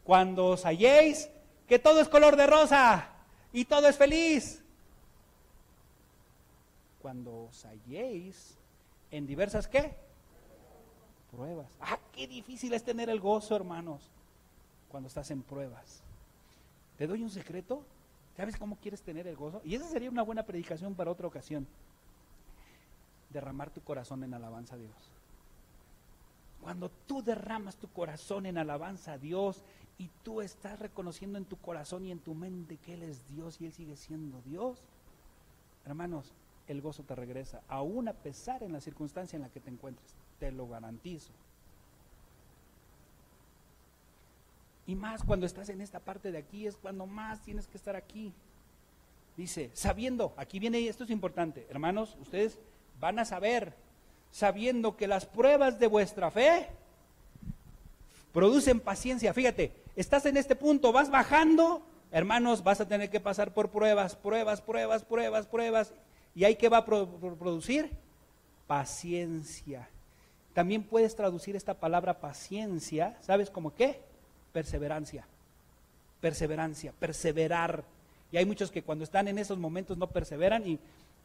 Cuando 0.04 0.48
os 0.48 0.66
halléis 0.66 1.30
que 1.68 1.80
todo 1.80 2.00
es 2.00 2.08
color 2.08 2.36
de 2.36 2.48
rosa 2.48 3.10
y 3.52 3.66
todo 3.66 3.88
es 3.88 3.98
feliz 3.98 4.62
cuando 7.06 7.44
os 7.44 7.64
halléis 7.66 8.58
en 9.12 9.28
diversas 9.28 9.68
qué? 9.68 9.94
Pruebas. 11.30 11.68
Ah, 11.80 12.00
qué 12.12 12.26
difícil 12.26 12.74
es 12.74 12.84
tener 12.84 13.12
el 13.12 13.20
gozo, 13.20 13.56
hermanos, 13.56 14.10
cuando 14.90 15.06
estás 15.06 15.30
en 15.30 15.44
pruebas. 15.44 16.02
¿Te 16.98 17.06
doy 17.06 17.22
un 17.22 17.30
secreto? 17.30 17.84
¿Sabes 18.36 18.58
cómo 18.58 18.78
quieres 18.78 19.04
tener 19.04 19.28
el 19.28 19.36
gozo? 19.36 19.62
Y 19.64 19.76
esa 19.76 19.88
sería 19.88 20.10
una 20.10 20.24
buena 20.24 20.48
predicación 20.48 20.96
para 20.96 21.12
otra 21.12 21.28
ocasión. 21.28 21.68
Derramar 23.36 23.70
tu 23.70 23.82
corazón 23.82 24.24
en 24.24 24.34
alabanza 24.34 24.76
a 24.76 24.78
Dios. 24.78 25.12
Cuando 26.62 26.90
tú 27.06 27.22
derramas 27.22 27.76
tu 27.76 27.90
corazón 27.90 28.46
en 28.46 28.58
alabanza 28.58 29.12
a 29.12 29.18
Dios 29.18 29.62
y 29.98 30.10
tú 30.24 30.40
estás 30.40 30.80
reconociendo 30.80 31.38
en 31.38 31.44
tu 31.44 31.58
corazón 31.58 32.06
y 32.06 32.14
en 32.14 32.20
tu 32.20 32.34
mente 32.34 32.78
que 32.78 32.94
Él 32.94 33.04
es 33.04 33.28
Dios 33.28 33.60
y 33.60 33.66
Él 33.66 33.74
sigue 33.74 33.98
siendo 33.98 34.42
Dios, 34.44 34.82
hermanos, 35.86 36.32
el 36.70 36.80
gozo 36.80 37.04
te 37.04 37.14
regresa, 37.14 37.60
aún 37.68 38.08
a 38.08 38.14
pesar 38.14 38.64
en 38.64 38.72
la 38.72 38.80
circunstancia 38.80 39.36
en 39.36 39.44
la 39.44 39.50
que 39.50 39.60
te 39.60 39.70
encuentres. 39.70 40.16
Te 40.40 40.54
lo 40.54 40.70
garantizo. 40.70 41.34
Y 44.88 44.96
más 44.96 45.26
cuando 45.26 45.46
estás 45.46 45.68
en 45.68 45.82
esta 45.82 46.00
parte 46.00 46.32
de 46.32 46.38
aquí, 46.38 46.68
es 46.68 46.78
cuando 46.78 47.06
más 47.06 47.42
tienes 47.42 47.68
que 47.68 47.76
estar 47.76 47.98
aquí. 47.98 48.32
Dice, 49.36 49.72
sabiendo, 49.74 50.34
aquí 50.38 50.58
viene, 50.58 50.88
esto 50.88 51.04
es 51.04 51.10
importante, 51.10 51.68
hermanos, 51.70 52.16
ustedes 52.22 52.58
van 53.00 53.20
a 53.20 53.26
saber, 53.26 53.74
sabiendo 54.32 54.98
que 54.98 55.08
las 55.08 55.26
pruebas 55.26 55.80
de 55.80 55.88
vuestra 55.88 56.32
fe 56.32 56.68
producen 58.34 58.80
paciencia. 58.80 59.34
Fíjate, 59.34 59.72
estás 59.96 60.26
en 60.26 60.38
este 60.38 60.56
punto, 60.56 60.92
vas 60.92 61.10
bajando, 61.10 61.86
hermanos, 62.12 62.64
vas 62.64 62.82
a 62.82 62.88
tener 62.88 63.10
que 63.10 63.20
pasar 63.20 63.54
por 63.54 63.70
pruebas, 63.70 64.16
pruebas, 64.16 64.62
pruebas, 64.62 65.04
pruebas, 65.04 65.48
pruebas. 65.48 65.94
¿Y 66.36 66.44
ahí 66.44 66.56
qué 66.56 66.68
va 66.68 66.80
a 66.80 66.86
producir? 66.86 67.92
Paciencia. 68.68 69.88
También 70.54 70.84
puedes 70.84 71.16
traducir 71.16 71.56
esta 71.56 71.76
palabra 71.76 72.20
paciencia, 72.20 73.18
¿sabes 73.22 73.50
cómo 73.50 73.74
qué? 73.74 74.02
Perseverancia. 74.52 75.26
Perseverancia, 76.22 76.94
perseverar. 76.98 77.84
Y 78.32 78.38
hay 78.38 78.46
muchos 78.46 78.72
que 78.72 78.82
cuando 78.82 79.04
están 79.04 79.28
en 79.28 79.38
esos 79.38 79.58
momentos 79.58 79.98
no 79.98 80.08
perseveran 80.08 80.68
y 80.68 80.80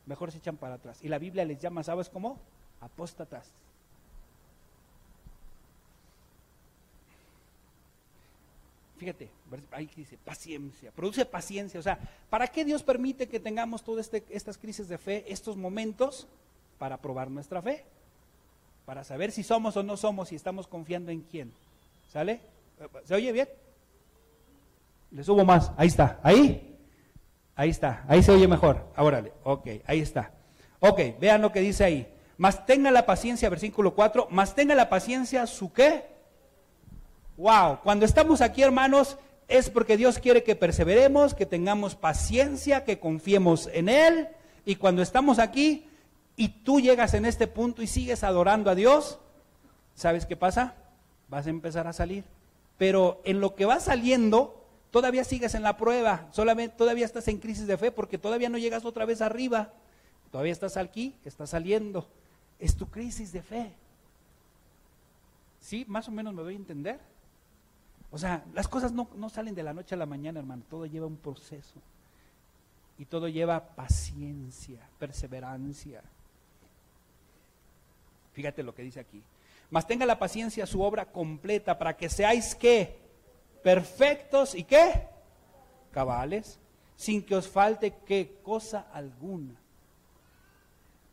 mejor 0.07 0.33
se 0.33 0.39
echan 0.39 0.57
para 0.57 0.75
atrás. 0.75 0.99
Y 1.03 1.09
la 1.09 1.19
Biblia 1.19 1.45
les 1.45 1.59
llama, 1.59 1.83
¿sabes 1.83 2.09
cómo? 2.09 2.39
Apóstatas. 2.81 3.53
Fíjate, 9.01 9.31
ahí 9.71 9.89
dice 9.97 10.19
paciencia, 10.23 10.91
produce 10.91 11.25
paciencia. 11.25 11.81
O 11.81 11.83
sea, 11.83 11.99
¿para 12.29 12.47
qué 12.49 12.67
Dios 12.67 12.83
permite 12.83 13.29
que 13.29 13.41
tengamos 13.41 13.83
todas 13.83 14.05
este, 14.05 14.25
estas 14.29 14.59
crisis 14.59 14.89
de 14.89 14.99
fe, 14.99 15.25
estos 15.27 15.57
momentos? 15.57 16.29
Para 16.79 16.99
probar 16.99 17.31
nuestra 17.31 17.63
fe, 17.63 17.85
para 18.85 19.03
saber 19.05 19.33
si 19.33 19.43
somos 19.43 19.77
o 19.77 19.83
no 19.83 19.97
somos, 19.97 20.29
si 20.29 20.35
estamos 20.37 20.67
confiando 20.67 21.11
en 21.13 21.23
quién. 21.23 21.51
¿Sale? 22.13 22.41
¿Se 23.05 23.15
oye 23.15 23.33
bien? 23.33 23.49
Le 25.13 25.25
subo 25.25 25.45
más, 25.47 25.73
ahí 25.77 25.89
está, 25.89 26.21
ahí, 26.23 26.70
ahí 27.61 27.69
está, 27.69 28.05
ahí 28.09 28.23
se 28.23 28.33
oye 28.33 28.49
mejor. 28.49 28.87
Ahora, 28.97 29.23
ok, 29.43 29.69
ahí 29.87 30.01
está. 30.01 30.33
Ok, 30.81 30.99
vean 31.21 31.43
lo 31.43 31.53
que 31.53 31.61
dice 31.61 31.85
ahí. 31.85 32.11
Más 32.39 32.65
tenga 32.65 32.91
la 32.91 33.05
paciencia, 33.05 33.51
versículo 33.51 33.95
4, 33.95 34.29
más 34.31 34.55
tenga 34.55 34.75
la 34.75 34.89
paciencia 34.89 35.47
su 35.47 35.71
qué? 35.71 36.07
Wow, 37.37 37.81
cuando 37.83 38.07
estamos 38.07 38.41
aquí 38.41 38.63
hermanos 38.63 39.19
es 39.47 39.69
porque 39.69 39.99
Dios 39.99 40.19
quiere 40.19 40.43
que 40.43 40.57
perseveremos, 40.57 41.35
que 41.35 41.45
tengamos 41.45 41.97
paciencia, 41.97 42.85
que 42.85 42.99
confiemos 42.99 43.69
en 43.75 43.91
Él. 43.91 44.29
Y 44.65 44.77
cuando 44.77 45.03
estamos 45.03 45.39
aquí 45.39 45.87
y 46.37 46.49
tú 46.49 46.81
llegas 46.81 47.13
en 47.13 47.27
este 47.27 47.47
punto 47.47 47.83
y 47.83 47.87
sigues 47.87 48.25
adorando 48.25 48.71
a 48.71 48.75
Dios, 48.75 49.19
¿sabes 49.95 50.25
qué 50.25 50.35
pasa? 50.35 50.77
Vas 51.29 51.47
a 51.47 51.51
empezar 51.51 51.87
a 51.87 51.93
salir. 51.93 52.25
Pero 52.79 53.21
en 53.25 53.41
lo 53.41 53.55
que 53.55 53.67
va 53.67 53.81
saliendo, 53.81 54.60
todavía 54.91 55.25
sigues 55.25 55.55
en 55.55 55.63
la 55.63 55.77
prueba, 55.77 56.29
solamente 56.33 56.77
todavía 56.77 57.05
estás 57.05 57.29
en 57.29 57.39
crisis 57.39 57.67
de 57.67 57.77
fe 57.77 57.91
porque 57.91 58.19
todavía 58.19 58.49
no 58.49 58.59
llegas 58.59 58.85
otra 58.85 59.05
vez 59.05 59.21
arriba. 59.21 59.73
Todavía 60.31 60.53
estás 60.53 60.77
aquí, 60.77 61.17
estás 61.25 61.51
saliendo. 61.51 62.09
Es 62.59 62.77
tu 62.77 62.89
crisis 62.89 63.33
de 63.33 63.43
fe. 63.43 63.73
¿Sí? 65.61 65.85
Más 65.89 66.09
o 66.09 66.13
menos 66.13 66.35
me 66.35 66.43
voy 66.43 66.55
a 66.55 66.57
entender. 66.57 67.01
O 68.13 68.19
sea, 68.19 68.45
las 68.55 68.69
cosas 68.69 68.93
no, 68.93 69.09
salen 69.29 69.55
de 69.55 69.63
la 69.63 69.73
noche 69.73 69.95
a 69.95 69.99
la 69.99 70.07
mañana, 70.07 70.41
hermano, 70.41 70.63
todo 70.69 70.87
lleva 70.87 71.07
un 71.07 71.17
proceso. 71.17 71.81
Y 72.99 73.05
todo 73.07 73.29
lleva 73.29 73.75
paciencia, 73.75 74.79
perseverancia. 74.99 76.03
Fíjate 78.33 78.63
lo 78.63 78.75
que 78.75 78.83
dice 78.83 79.01
aquí. 79.01 79.23
Mas 79.71 79.87
tenga 79.87 80.05
la 80.07 80.19
paciencia 80.19 80.67
su 80.67 80.83
obra 80.83 81.07
completa 81.07 81.79
para 81.79 81.97
que 81.97 82.09
seáis 82.09 82.55
qué? 82.55 82.99
Perfectos 83.63 84.55
y 84.55 84.65
qué? 84.65 85.07
Cabales, 85.91 86.59
sin 86.97 87.25
que 87.25 87.35
os 87.35 87.49
falte 87.49 87.95
qué 88.07 88.39
cosa 88.43 88.87
alguna. 88.93 89.61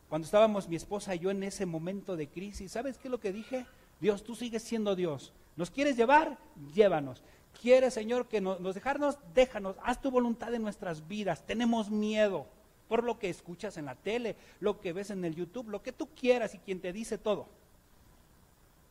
Cuando 0.08 0.24
estábamos 0.24 0.68
mi 0.68 0.76
esposa 0.76 1.14
y 1.14 1.18
yo 1.18 1.30
en 1.30 1.42
ese 1.42 1.66
momento 1.66 2.16
de 2.16 2.28
crisis, 2.28 2.72
¿sabes 2.72 2.96
qué 2.98 3.08
es 3.08 3.12
lo 3.12 3.20
que 3.20 3.32
dije? 3.32 3.66
Dios, 4.00 4.24
tú 4.24 4.34
sigues 4.34 4.62
siendo 4.62 4.96
Dios. 4.96 5.32
¿Nos 5.56 5.70
quieres 5.70 5.96
llevar? 5.96 6.38
Llévanos. 6.72 7.22
¿Quieres, 7.60 7.94
Señor, 7.94 8.28
que 8.28 8.40
nos, 8.40 8.74
dejarnos? 8.74 9.18
Déjanos. 9.34 9.76
Haz 9.82 10.00
tu 10.00 10.10
voluntad 10.10 10.54
en 10.54 10.62
nuestras 10.62 11.06
vidas. 11.08 11.44
Tenemos 11.44 11.90
miedo 11.90 12.46
por 12.88 13.04
lo 13.04 13.18
que 13.18 13.28
escuchas 13.28 13.76
en 13.76 13.84
la 13.84 13.96
tele, 13.96 14.36
lo 14.60 14.80
que 14.80 14.92
ves 14.92 15.10
en 15.10 15.24
el 15.24 15.34
YouTube, 15.34 15.68
lo 15.68 15.82
que 15.82 15.92
tú 15.92 16.08
quieras 16.14 16.54
y 16.54 16.58
quien 16.58 16.80
te 16.80 16.92
dice 16.92 17.18
todo. 17.18 17.48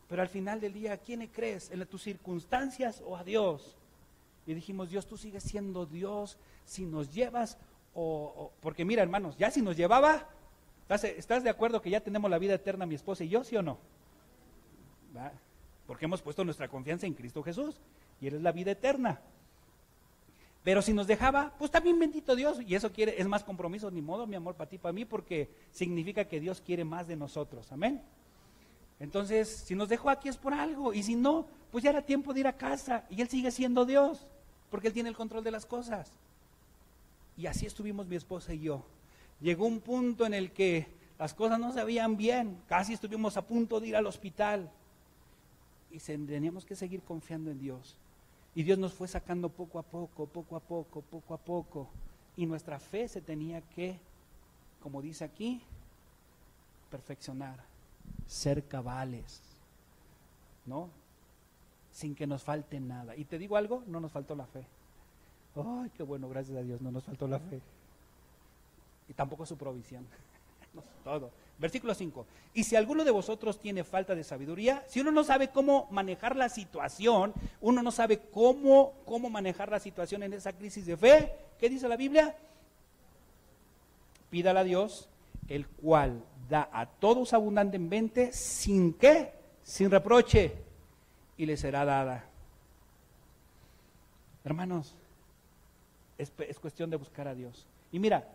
Pero 0.08 0.22
al 0.22 0.30
final 0.30 0.62
del 0.62 0.74
día, 0.74 0.94
¿a 0.94 0.98
quién 0.98 1.26
crees? 1.28 1.70
¿En 1.72 1.86
tus 1.86 2.04
circunstancias 2.04 3.04
o 3.06 3.18
a 3.18 3.24
Dios? 3.24 3.76
Y 4.46 4.54
dijimos, 4.54 4.90
Dios, 4.90 5.06
tú 5.06 5.18
sigues 5.18 5.44
siendo 5.44 5.86
Dios 5.86 6.38
si 6.64 6.86
nos 6.86 7.12
llevas 7.12 7.58
o, 8.00 8.52
porque 8.62 8.86
mira, 8.86 9.02
hermanos, 9.02 9.36
ya 9.38 9.50
si 9.50 9.60
nos 9.60 9.76
llevaba, 9.76 10.30
¿estás, 10.82 11.04
¿estás, 11.04 11.44
de 11.44 11.50
acuerdo 11.50 11.82
que 11.82 11.90
ya 11.90 12.00
tenemos 12.00 12.30
la 12.30 12.38
vida 12.38 12.54
eterna 12.54 12.86
mi 12.86 12.94
esposa 12.94 13.24
y 13.24 13.30
yo, 13.30 13.44
sí 13.44 13.58
o 13.58 13.64
no? 13.64 13.80
Porque 15.88 16.06
hemos 16.06 16.22
puesto 16.22 16.46
nuestra 16.46 16.68
confianza 16.68 17.08
en 17.08 17.16
Cristo 17.16 17.42
Jesús 17.42 17.82
y 18.22 18.28
Él 18.28 18.36
es 18.36 18.42
la 18.42 18.52
vida 18.52 18.72
eterna. 18.72 19.20
Pero 20.64 20.84
si 20.84 20.94
nos 20.94 21.08
dejaba, 21.08 21.56
pues 21.58 21.72
también 21.72 21.98
bendito 21.98 22.36
Dios, 22.36 22.60
y 22.62 22.76
eso 22.76 22.92
quiere, 22.92 23.20
es 23.20 23.28
más 23.28 23.44
compromiso, 23.44 23.90
ni 23.90 24.02
modo, 24.02 24.28
mi 24.28 24.36
amor, 24.36 24.54
para 24.56 24.70
ti, 24.70 24.78
para 24.78 24.94
mí, 24.94 25.06
porque 25.06 25.50
significa 25.72 26.26
que 26.26 26.40
Dios 26.40 26.62
quiere 26.62 26.84
más 26.84 27.08
de 27.08 27.16
nosotros, 27.16 27.72
amén. 27.72 28.04
Entonces, 29.00 29.64
si 29.66 29.76
nos 29.76 29.90
dejó 29.90 30.10
aquí 30.10 30.30
es 30.30 30.38
por 30.38 30.54
algo, 30.54 30.94
y 30.94 31.04
si 31.04 31.16
no, 31.16 31.46
pues 31.72 31.84
ya 31.84 31.92
era 31.92 32.02
tiempo 32.02 32.34
de 32.34 32.42
ir 32.42 32.48
a 32.48 32.58
casa, 32.58 33.06
y 33.10 33.22
Él 33.22 33.30
sigue 33.30 33.52
siendo 33.52 33.86
Dios, 33.86 34.26
porque 34.72 34.88
Él 34.88 34.94
tiene 34.94 35.10
el 35.10 35.16
control 35.16 35.44
de 35.44 35.52
las 35.52 35.66
cosas. 35.66 36.12
Y 37.38 37.46
así 37.46 37.66
estuvimos 37.66 38.08
mi 38.08 38.16
esposa 38.16 38.54
y 38.54 38.62
yo. 38.62 38.84
Llegó 39.40 39.68
un 39.68 39.80
punto 39.80 40.26
en 40.26 40.34
el 40.34 40.52
que 40.52 40.88
las 41.20 41.34
cosas 41.34 41.60
no 41.60 41.72
se 41.72 41.84
veían 41.84 42.18
bien, 42.18 42.58
casi 42.68 42.94
estuvimos 42.94 43.38
a 43.38 43.44
punto 43.44 43.80
de 43.80 43.88
ir 43.88 43.96
al 43.96 44.08
hospital 44.08 44.72
y 45.92 46.00
teníamos 46.00 46.66
que 46.66 46.76
seguir 46.76 47.02
confiando 47.02 47.52
en 47.52 47.60
Dios. 47.60 47.98
Y 48.56 48.64
Dios 48.64 48.78
nos 48.78 48.94
fue 48.94 49.08
sacando 49.08 49.50
poco 49.50 49.80
a 49.80 49.84
poco, 49.84 50.26
poco 50.26 50.56
a 50.56 50.60
poco, 50.60 51.02
poco 51.02 51.34
a 51.34 51.38
poco. 51.38 51.90
Y 52.36 52.46
nuestra 52.46 52.80
fe 52.80 53.08
se 53.08 53.22
tenía 53.22 53.62
que, 53.62 54.00
como 54.82 55.02
dice 55.02 55.24
aquí, 55.24 55.62
perfeccionar, 56.90 57.64
ser 58.26 58.68
cabales, 58.68 59.42
¿no? 60.66 60.90
Sin 61.92 62.16
que 62.16 62.28
nos 62.28 62.44
falte 62.44 62.80
nada. 62.80 63.16
Y 63.16 63.26
te 63.26 63.38
digo 63.38 63.58
algo, 63.58 63.84
no 63.88 64.00
nos 64.00 64.12
faltó 64.12 64.36
la 64.36 64.46
fe. 64.46 64.66
Ay, 65.56 65.90
qué 65.96 66.04
bueno, 66.04 66.30
gracias 66.30 66.58
a 66.58 66.62
Dios, 66.62 66.82
no 66.82 66.92
nos 66.92 67.04
faltó 67.04 67.28
la 67.28 67.40
fe. 67.40 67.62
Y 69.10 69.14
tampoco 69.14 69.46
su 69.46 69.58
provisión. 69.58 70.06
todo. 71.04 71.32
Versículo 71.60 71.96
5. 71.96 72.26
Y 72.54 72.64
si 72.64 72.76
alguno 72.76 73.04
de 73.04 73.12
vosotros 73.12 73.60
tiene 73.60 73.84
falta 73.84 74.14
de 74.14 74.24
sabiduría, 74.24 74.84
si 74.88 75.00
uno 75.00 75.12
no 75.12 75.24
sabe 75.24 75.50
cómo 75.50 75.88
manejar 75.90 76.36
la 76.36 76.50
situación, 76.50 77.34
uno 77.62 77.82
no 77.82 77.92
sabe 77.92 78.20
cómo, 78.20 78.94
cómo 79.06 79.30
manejar 79.30 79.70
la 79.70 79.80
situación 79.80 80.24
en 80.24 80.34
esa 80.34 80.54
crisis 80.54 80.86
de 80.86 80.98
fe, 80.98 81.34
¿qué 81.60 81.70
dice 81.70 81.88
la 81.88 81.98
Biblia? 81.98 82.38
Pídala 84.30 84.60
a 84.60 84.64
Dios, 84.64 85.10
el 85.48 85.68
cual 85.68 86.24
da 86.50 86.70
a 86.72 86.86
todos 86.86 87.34
abundantemente, 87.34 88.32
sin 88.34 88.94
qué, 88.94 89.34
sin 89.64 89.92
reproche, 89.92 90.54
y 91.38 91.46
le 91.46 91.58
será 91.58 91.86
dada. 91.86 92.26
Hermanos, 94.44 94.96
es, 96.18 96.32
es 96.48 96.60
cuestión 96.60 96.90
de 96.90 96.98
buscar 96.98 97.28
a 97.28 97.36
Dios. 97.36 97.68
Y 97.92 98.00
mira, 98.00 98.28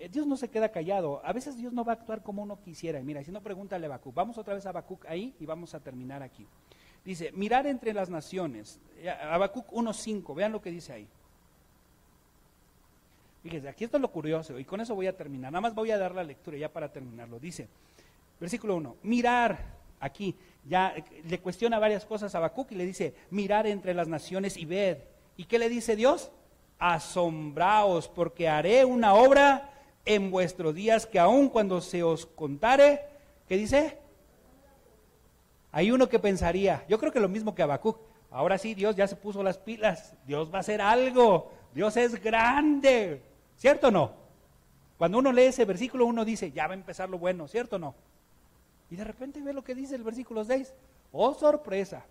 eh, 0.00 0.08
Dios 0.08 0.26
no 0.26 0.36
se 0.36 0.48
queda 0.48 0.70
callado. 0.70 1.20
A 1.24 1.32
veces 1.32 1.56
Dios 1.56 1.72
no 1.72 1.84
va 1.84 1.92
a 1.92 1.96
actuar 1.96 2.22
como 2.22 2.42
uno 2.42 2.60
quisiera. 2.62 3.00
Mira, 3.02 3.22
si 3.22 3.30
no, 3.30 3.42
pregúntale 3.42 3.86
a 3.86 3.88
Habacuc. 3.88 4.14
Vamos 4.14 4.38
otra 4.38 4.54
vez 4.54 4.64
a 4.66 4.70
Habacuc 4.70 5.04
ahí 5.06 5.34
y 5.38 5.46
vamos 5.46 5.74
a 5.74 5.80
terminar 5.80 6.22
aquí. 6.22 6.46
Dice, 7.04 7.32
mirar 7.32 7.66
entre 7.66 7.92
las 7.92 8.08
naciones. 8.08 8.80
Eh, 8.96 9.10
Habacuc 9.10 9.70
1.5, 9.70 10.34
vean 10.34 10.52
lo 10.52 10.62
que 10.62 10.70
dice 10.70 10.92
ahí. 10.94 11.08
Fíjense, 13.42 13.68
aquí 13.68 13.84
esto 13.84 13.96
es 13.96 14.00
lo 14.02 14.10
curioso 14.10 14.58
y 14.58 14.64
con 14.64 14.80
eso 14.80 14.94
voy 14.94 15.06
a 15.06 15.16
terminar. 15.16 15.50
Nada 15.50 15.62
más 15.62 15.74
voy 15.74 15.90
a 15.90 15.98
dar 15.98 16.14
la 16.14 16.22
lectura 16.22 16.58
ya 16.58 16.70
para 16.70 16.92
terminarlo. 16.92 17.38
Dice, 17.38 17.68
versículo 18.38 18.76
1, 18.76 18.96
mirar 19.02 19.80
aquí. 20.00 20.36
Ya 20.64 20.94
eh, 20.96 21.04
le 21.24 21.40
cuestiona 21.40 21.78
varias 21.78 22.04
cosas 22.04 22.34
a 22.34 22.38
Habacuc 22.38 22.72
y 22.72 22.74
le 22.74 22.84
dice, 22.84 23.14
mirar 23.30 23.66
entre 23.66 23.94
las 23.94 24.08
naciones 24.08 24.56
y 24.56 24.64
ved. 24.64 24.98
¿Y 25.36 25.44
qué 25.44 25.58
le 25.58 25.68
dice 25.68 25.96
Dios? 25.96 26.30
Asombraos 26.78 28.08
porque 28.08 28.48
haré 28.48 28.84
una 28.84 29.14
obra 29.14 29.70
en 30.04 30.30
vuestros 30.30 30.74
días 30.74 31.06
que 31.06 31.18
aun 31.18 31.48
cuando 31.48 31.80
se 31.80 32.02
os 32.02 32.26
contare, 32.26 33.00
¿qué 33.46 33.56
dice? 33.56 33.98
Hay 35.72 35.90
uno 35.90 36.08
que 36.08 36.18
pensaría, 36.18 36.84
yo 36.88 36.98
creo 36.98 37.12
que 37.12 37.20
lo 37.20 37.28
mismo 37.28 37.54
que 37.54 37.62
Habacuc, 37.62 37.98
ahora 38.30 38.58
sí 38.58 38.74
Dios 38.74 38.96
ya 38.96 39.06
se 39.06 39.16
puso 39.16 39.42
las 39.42 39.58
pilas, 39.58 40.14
Dios 40.26 40.52
va 40.52 40.58
a 40.58 40.60
hacer 40.60 40.80
algo, 40.80 41.52
Dios 41.74 41.96
es 41.96 42.20
grande, 42.20 43.22
¿cierto 43.60 43.88
o 43.88 43.90
no? 43.92 44.12
Cuando 44.98 45.18
uno 45.18 45.32
lee 45.32 45.44
ese 45.44 45.64
versículo 45.64 46.06
uno 46.06 46.24
dice, 46.24 46.50
ya 46.50 46.66
va 46.66 46.72
a 46.72 46.76
empezar 46.76 47.08
lo 47.08 47.18
bueno, 47.18 47.46
¿cierto 47.46 47.76
o 47.76 47.78
no? 47.78 47.94
Y 48.90 48.96
de 48.96 49.04
repente 49.04 49.40
ve 49.40 49.52
lo 49.52 49.62
que 49.62 49.76
dice 49.76 49.94
el 49.94 50.02
versículo 50.02 50.44
6, 50.44 50.74
oh 51.12 51.34
sorpresa, 51.34 52.04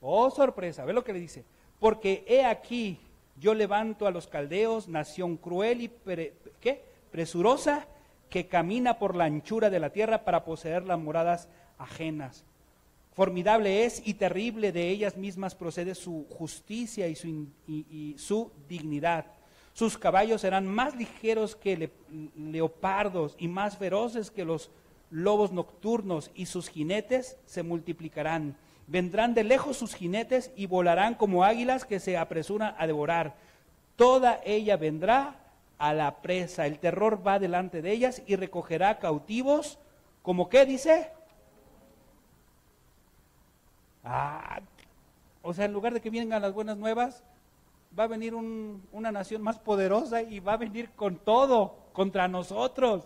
oh 0.00 0.30
sorpresa, 0.30 0.84
ve 0.84 0.92
lo 0.92 1.02
que 1.02 1.14
le 1.14 1.20
dice, 1.20 1.44
porque 1.80 2.24
he 2.28 2.44
aquí, 2.44 2.98
yo 3.40 3.54
levanto 3.54 4.06
a 4.06 4.10
los 4.10 4.26
caldeos, 4.26 4.88
nación 4.88 5.36
cruel 5.38 5.80
y, 5.80 5.90
¿qué? 6.60 6.84
presurosa 7.10 7.86
que 8.28 8.48
camina 8.48 8.98
por 8.98 9.14
la 9.14 9.24
anchura 9.24 9.70
de 9.70 9.78
la 9.78 9.90
tierra 9.90 10.24
para 10.24 10.44
poseer 10.44 10.84
las 10.84 10.98
moradas 10.98 11.48
ajenas. 11.78 12.44
Formidable 13.12 13.84
es 13.84 14.02
y 14.06 14.14
terrible 14.14 14.72
de 14.72 14.88
ellas 14.88 15.18
mismas 15.18 15.54
procede 15.54 15.94
su 15.94 16.26
justicia 16.30 17.06
y 17.08 17.14
su, 18.16 18.50
dignidad. 18.68 19.26
Sus 19.72 19.96
caballos 19.96 20.42
serán 20.42 20.66
más 20.66 20.96
ligeros 20.96 21.56
que 21.56 21.90
leopardos 22.36 23.34
y 23.38 23.48
más 23.48 23.76
feroces 23.78 24.30
que 24.30 24.44
los 24.44 24.70
lobos 25.10 25.52
nocturnos 25.52 26.30
y 26.34 26.46
sus 26.46 26.68
jinetes 26.68 27.38
se 27.46 27.62
multiplicarán. 27.62 28.56
Vendrán 28.86 29.34
de 29.34 29.44
lejos 29.44 29.76
sus 29.76 29.94
jinetes 29.94 30.50
y 30.56 30.66
volarán 30.66 31.14
como 31.14 31.44
águilas 31.44 31.84
que 31.84 32.00
se 32.00 32.16
apresuran 32.16 32.74
a 32.78 32.86
devorar 32.86 33.34
toda 33.96 34.40
ella 34.44 34.76
vendrá 34.76 35.36
a 35.78 35.92
la 35.94 36.22
presa. 36.22 36.66
El 36.66 36.78
terror 36.78 37.26
va 37.26 37.38
delante 37.38 37.82
de 37.82 37.92
ellas 37.92 38.22
y 38.26 38.36
recogerá 38.36 38.98
cautivos, 38.98 39.78
como 40.22 40.48
qué 40.48 40.66
dice? 40.66 41.10
Ah, 44.04 44.60
o 45.42 45.54
sea, 45.54 45.66
en 45.66 45.72
lugar 45.72 45.94
de 45.94 46.00
que 46.00 46.10
vengan 46.10 46.42
las 46.42 46.52
buenas 46.52 46.76
nuevas, 46.76 47.22
va 47.98 48.04
a 48.04 48.08
venir 48.08 48.34
una 48.34 49.12
nación 49.12 49.42
más 49.42 49.58
poderosa 49.58 50.22
y 50.22 50.40
va 50.40 50.54
a 50.54 50.58
venir 50.58 50.90
con 50.90 51.16
todo 51.16 51.76
contra 51.92 52.28
nosotros. 52.28 53.04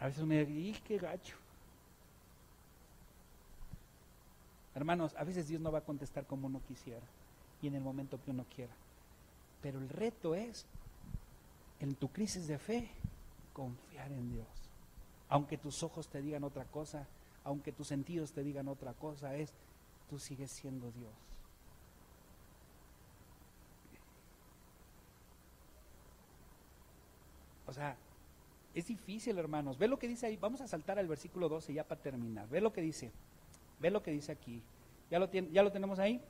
A 0.00 0.06
veces 0.06 0.24
me 0.24 0.44
dice, 0.44 0.80
qué 0.86 0.98
gacho! 0.98 1.36
Hermanos, 4.74 5.14
a 5.16 5.24
veces 5.24 5.48
Dios 5.48 5.60
no 5.60 5.72
va 5.72 5.78
a 5.78 5.84
contestar 5.84 6.26
como 6.26 6.48
uno 6.48 6.60
quisiera 6.68 7.06
y 7.62 7.68
en 7.68 7.76
el 7.76 7.80
momento 7.80 8.20
que 8.22 8.30
uno 8.30 8.44
quiera. 8.54 8.72
Pero 9.62 9.78
el 9.78 9.88
reto 9.88 10.34
es, 10.34 10.66
en 11.80 11.94
tu 11.94 12.08
crisis 12.08 12.46
de 12.46 12.58
fe, 12.58 12.90
confiar 13.54 14.12
en 14.12 14.30
Dios. 14.32 14.46
Aunque 15.28 15.56
tus 15.56 15.82
ojos 15.82 16.08
te 16.08 16.20
digan 16.20 16.44
otra 16.44 16.64
cosa, 16.64 17.06
aunque 17.42 17.72
tus 17.72 17.88
sentidos 17.88 18.32
te 18.32 18.42
digan 18.42 18.68
otra 18.68 18.92
cosa, 18.92 19.34
es, 19.34 19.52
tú 20.10 20.18
sigues 20.18 20.50
siendo 20.50 20.90
Dios. 20.90 21.25
O 27.66 27.72
sea, 27.72 27.96
es 28.74 28.86
difícil, 28.86 29.38
hermanos. 29.38 29.78
Ve 29.78 29.88
lo 29.88 29.98
que 29.98 30.08
dice 30.08 30.26
ahí. 30.26 30.36
Vamos 30.36 30.60
a 30.60 30.68
saltar 30.68 30.98
al 30.98 31.08
versículo 31.08 31.48
12 31.48 31.72
ya 31.72 31.84
para 31.84 32.00
terminar. 32.00 32.48
Ve 32.48 32.60
lo 32.60 32.72
que 32.72 32.82
dice. 32.82 33.10
Ve 33.80 33.90
lo 33.90 34.02
que 34.02 34.10
dice 34.10 34.32
aquí. 34.32 34.62
¿Ya 35.10 35.18
lo, 35.18 35.28
tiene, 35.28 35.50
ya 35.50 35.62
lo 35.62 35.72
tenemos 35.72 35.98
ahí? 35.98 36.20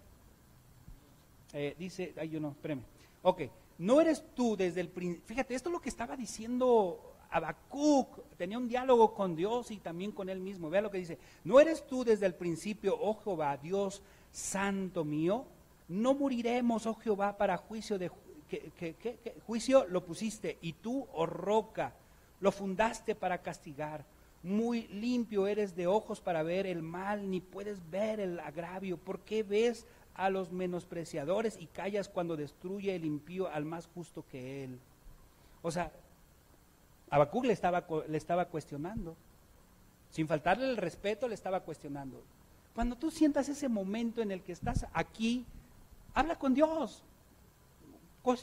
Eh, 1.53 1.75
dice, 1.79 2.15
ay, 2.19 2.29
yo 2.29 2.41
no, 2.41 2.51
espérame. 2.51 2.83
Ok, 3.23 3.43
no 3.79 4.01
eres 4.01 4.25
tú 4.35 4.57
desde 4.57 4.81
el 4.81 4.89
principio. 4.89 5.27
Fíjate, 5.27 5.55
esto 5.55 5.69
es 5.71 5.73
lo 5.73 5.81
que 5.81 5.89
estaba 5.89 6.17
diciendo 6.17 7.15
Habacuc. 7.31 8.21
Tenía 8.37 8.59
un 8.59 8.69
diálogo 8.69 9.15
con 9.15 9.35
Dios 9.35 9.71
y 9.71 9.79
también 9.79 10.13
con 10.13 10.29
él 10.29 10.41
mismo. 10.41 10.71
Vea 10.71 10.83
lo 10.83 10.91
que 10.91 10.99
dice. 10.99 11.19
No 11.45 11.59
eres 11.59 11.87
tú 11.87 12.05
desde 12.05 12.27
el 12.27 12.35
principio, 12.35 12.97
oh 13.01 13.15
Jehová, 13.23 13.57
Dios 13.57 14.03
santo 14.31 15.05
mío. 15.05 15.47
No 15.89 16.15
moriremos, 16.15 16.87
oh 16.87 16.95
Jehová, 16.95 17.37
para 17.37 17.57
juicio 17.57 17.99
de 17.99 18.09
que, 18.47 19.41
juicio 19.47 19.87
lo 19.89 20.05
pusiste 20.05 20.59
y 20.61 20.73
tú, 20.75 21.07
oh 21.13 21.27
roca, 21.27 21.95
lo 22.41 22.53
fundaste 22.53 23.15
para 23.15 23.43
castigar. 23.43 24.05
Muy 24.43 24.87
limpio 24.89 25.47
eres 25.47 25.75
de 25.75 25.87
ojos 25.87 26.21
para 26.21 26.43
ver 26.43 26.67
el 26.67 26.83
mal, 26.83 27.31
ni 27.31 27.41
puedes 27.41 27.91
ver 27.91 28.21
el 28.21 28.39
agravio. 28.39 28.97
¿Por 28.97 29.21
qué 29.21 29.43
ves 29.43 29.87
a 30.15 30.31
los 30.31 30.53
menospreciadores 30.53 31.59
y 31.61 31.67
callas 31.67 32.09
cuando 32.09 32.37
destruye 32.37 32.95
el 32.95 33.05
impío 33.05 33.49
al 33.49 33.65
más 33.65 33.89
justo 33.93 34.25
que 34.31 34.65
él? 34.65 34.79
O 35.63 35.71
sea, 35.71 35.91
Habacuc 37.11 37.45
le 37.45 37.53
estaba, 37.53 37.87
le 38.07 38.19
estaba 38.19 38.47
cuestionando. 38.47 39.17
Sin 40.11 40.29
faltarle 40.29 40.71
el 40.71 40.77
respeto, 40.77 41.27
le 41.27 41.35
estaba 41.35 41.61
cuestionando. 41.61 42.23
Cuando 42.75 42.97
tú 42.97 43.11
sientas 43.11 43.49
ese 43.49 43.69
momento 43.69 44.23
en 44.23 44.31
el 44.31 44.43
que 44.43 44.53
estás 44.53 44.87
aquí, 44.93 45.45
habla 46.15 46.39
con 46.39 46.55
Dios 46.55 47.03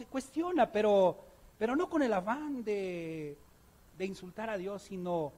cuestiona, 0.10 0.72
pero, 0.72 1.18
pero 1.58 1.76
no 1.76 1.90
con 1.90 2.02
el 2.02 2.14
afán 2.14 2.64
de, 2.64 3.38
de 3.98 4.06
insultar 4.06 4.50
a 4.50 4.58
Dios, 4.58 4.84
sino 4.84 5.34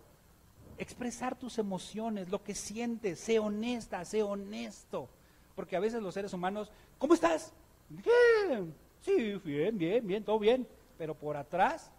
expresar 0.78 1.36
tus 1.36 1.58
emociones, 1.58 2.30
lo 2.30 2.44
que 2.44 2.54
sientes, 2.54 3.20
sé 3.20 3.40
honesta, 3.40 4.04
sé 4.06 4.24
honesto. 4.24 5.10
Porque 5.56 5.76
a 5.76 5.80
veces 5.80 6.02
los 6.02 6.14
seres 6.14 6.34
humanos, 6.34 6.72
¿cómo 6.98 7.14
estás? 7.14 7.54
Bien, 7.90 8.74
sí, 9.02 9.40
bien, 9.44 9.78
bien, 9.78 10.06
bien, 10.06 10.24
todo 10.24 10.40
bien. 10.40 10.68
Pero 10.98 11.16
por 11.16 11.38
atrás 11.38 11.92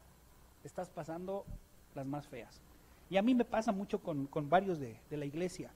estás 0.65 0.89
pasando 0.89 1.45
las 1.95 2.07
más 2.07 2.27
feas. 2.27 2.61
Y 3.09 3.17
a 3.17 3.23
mí 3.23 3.35
me 3.35 3.45
pasa 3.45 3.73
mucho 3.73 4.01
con, 4.01 4.27
con 4.27 4.49
varios 4.49 4.79
de, 4.79 4.99
de, 5.09 5.17
la 5.17 5.25
iglesia, 5.25 5.71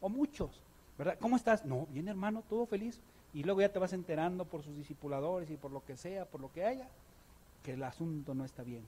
o 0.00 0.08
muchos, 0.08 0.62
¿verdad? 0.98 1.16
¿Cómo 1.18 1.36
estás? 1.36 1.64
No, 1.64 1.86
bien 1.90 2.08
hermano, 2.08 2.42
todo 2.48 2.66
feliz 2.66 3.00
y 3.34 3.42
luego 3.42 3.60
ya 3.60 3.68
te 3.68 3.80
vas 3.80 3.92
enterando 3.92 4.44
por 4.44 4.62
sus 4.62 4.76
discipuladores 4.76 5.50
y 5.50 5.56
por 5.56 5.72
lo 5.72 5.84
que 5.84 5.96
sea, 5.96 6.24
por 6.24 6.40
lo 6.40 6.52
que 6.52 6.64
haya, 6.64 6.88
que 7.64 7.72
el 7.72 7.82
asunto 7.82 8.32
no 8.32 8.44
está 8.44 8.62
bien. 8.62 8.84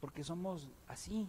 Porque 0.00 0.22
somos 0.22 0.68
así, 0.86 1.28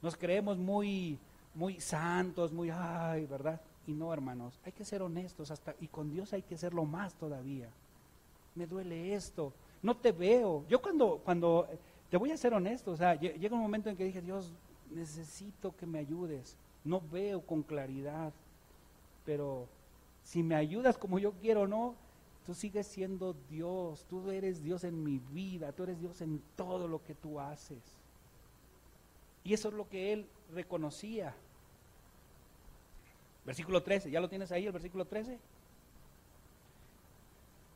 nos 0.00 0.16
creemos 0.16 0.56
muy, 0.56 1.18
muy 1.54 1.78
santos, 1.78 2.52
muy, 2.52 2.70
ay, 2.70 3.26
¿verdad? 3.26 3.60
Y 3.86 3.92
no, 3.92 4.12
hermanos, 4.12 4.58
hay 4.64 4.72
que 4.72 4.84
ser 4.84 5.02
honestos 5.02 5.50
hasta, 5.50 5.74
y 5.80 5.88
con 5.88 6.10
Dios 6.10 6.32
hay 6.32 6.42
que 6.42 6.56
serlo 6.56 6.86
más 6.86 7.12
todavía. 7.14 7.68
Me 8.54 8.66
duele 8.66 9.14
esto, 9.14 9.52
no 9.82 9.94
te 9.94 10.12
veo. 10.12 10.64
Yo 10.68 10.80
cuando, 10.80 11.20
cuando, 11.22 11.68
te 12.08 12.16
voy 12.16 12.30
a 12.30 12.36
ser 12.38 12.54
honesto, 12.54 12.92
o 12.92 12.96
sea, 12.96 13.14
llega 13.14 13.54
un 13.54 13.62
momento 13.62 13.90
en 13.90 13.96
que 13.96 14.04
dije, 14.04 14.22
Dios, 14.22 14.52
necesito 14.90 15.76
que 15.76 15.84
me 15.84 15.98
ayudes. 15.98 16.56
No 16.82 17.02
veo 17.12 17.42
con 17.42 17.62
claridad, 17.62 18.32
pero 19.26 19.68
si 20.30 20.44
me 20.44 20.54
ayudas 20.54 20.96
como 20.96 21.18
yo 21.18 21.32
quiero 21.32 21.66
no, 21.66 21.96
tú 22.46 22.54
sigues 22.54 22.86
siendo 22.86 23.34
Dios, 23.50 24.06
tú 24.08 24.30
eres 24.30 24.62
Dios 24.62 24.84
en 24.84 25.02
mi 25.02 25.18
vida, 25.18 25.72
tú 25.72 25.82
eres 25.82 25.98
Dios 25.98 26.20
en 26.20 26.40
todo 26.54 26.86
lo 26.86 27.02
que 27.02 27.16
tú 27.16 27.40
haces. 27.40 27.82
Y 29.42 29.54
eso 29.54 29.70
es 29.70 29.74
lo 29.74 29.88
que 29.88 30.12
él 30.12 30.28
reconocía. 30.54 31.34
Versículo 33.44 33.82
13, 33.82 34.08
¿ya 34.08 34.20
lo 34.20 34.28
tienes 34.28 34.52
ahí 34.52 34.66
el 34.66 34.72
versículo 34.72 35.04
13? 35.04 35.36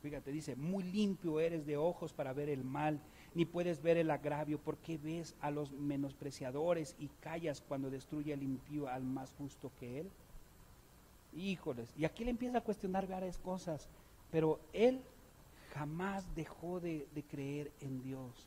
Fíjate, 0.05 0.31
dice, 0.31 0.55
muy 0.55 0.85
limpio 0.85 1.41
eres 1.41 1.67
de 1.67 1.77
ojos 1.77 2.13
para 2.13 2.33
ver 2.33 2.49
el 2.49 2.63
mal, 2.63 3.01
ni 3.35 3.47
puedes 3.47 3.83
ver 3.83 3.97
el 3.97 4.13
agravio, 4.13 4.61
porque 4.61 4.97
ves 4.97 5.35
a 5.41 5.51
los 5.51 5.73
menospreciadores 5.73 6.95
y 7.01 7.09
callas 7.19 7.61
cuando 7.61 7.91
destruye 7.91 8.33
el 8.33 8.45
impío 8.45 8.87
al 8.87 9.03
más 9.03 9.33
justo 9.37 9.73
que 9.81 9.99
él. 9.99 10.11
Híjoles, 11.35 11.93
y 11.97 12.05
aquí 12.05 12.25
le 12.25 12.31
empieza 12.31 12.59
a 12.59 12.61
cuestionar 12.61 13.09
varias 13.09 13.39
cosas, 13.39 13.89
pero 14.31 14.61
él 14.73 15.01
jamás 15.73 16.33
dejó 16.37 16.79
de, 16.79 17.07
creer 17.29 17.73
en 17.81 18.03
Dios. 18.03 18.47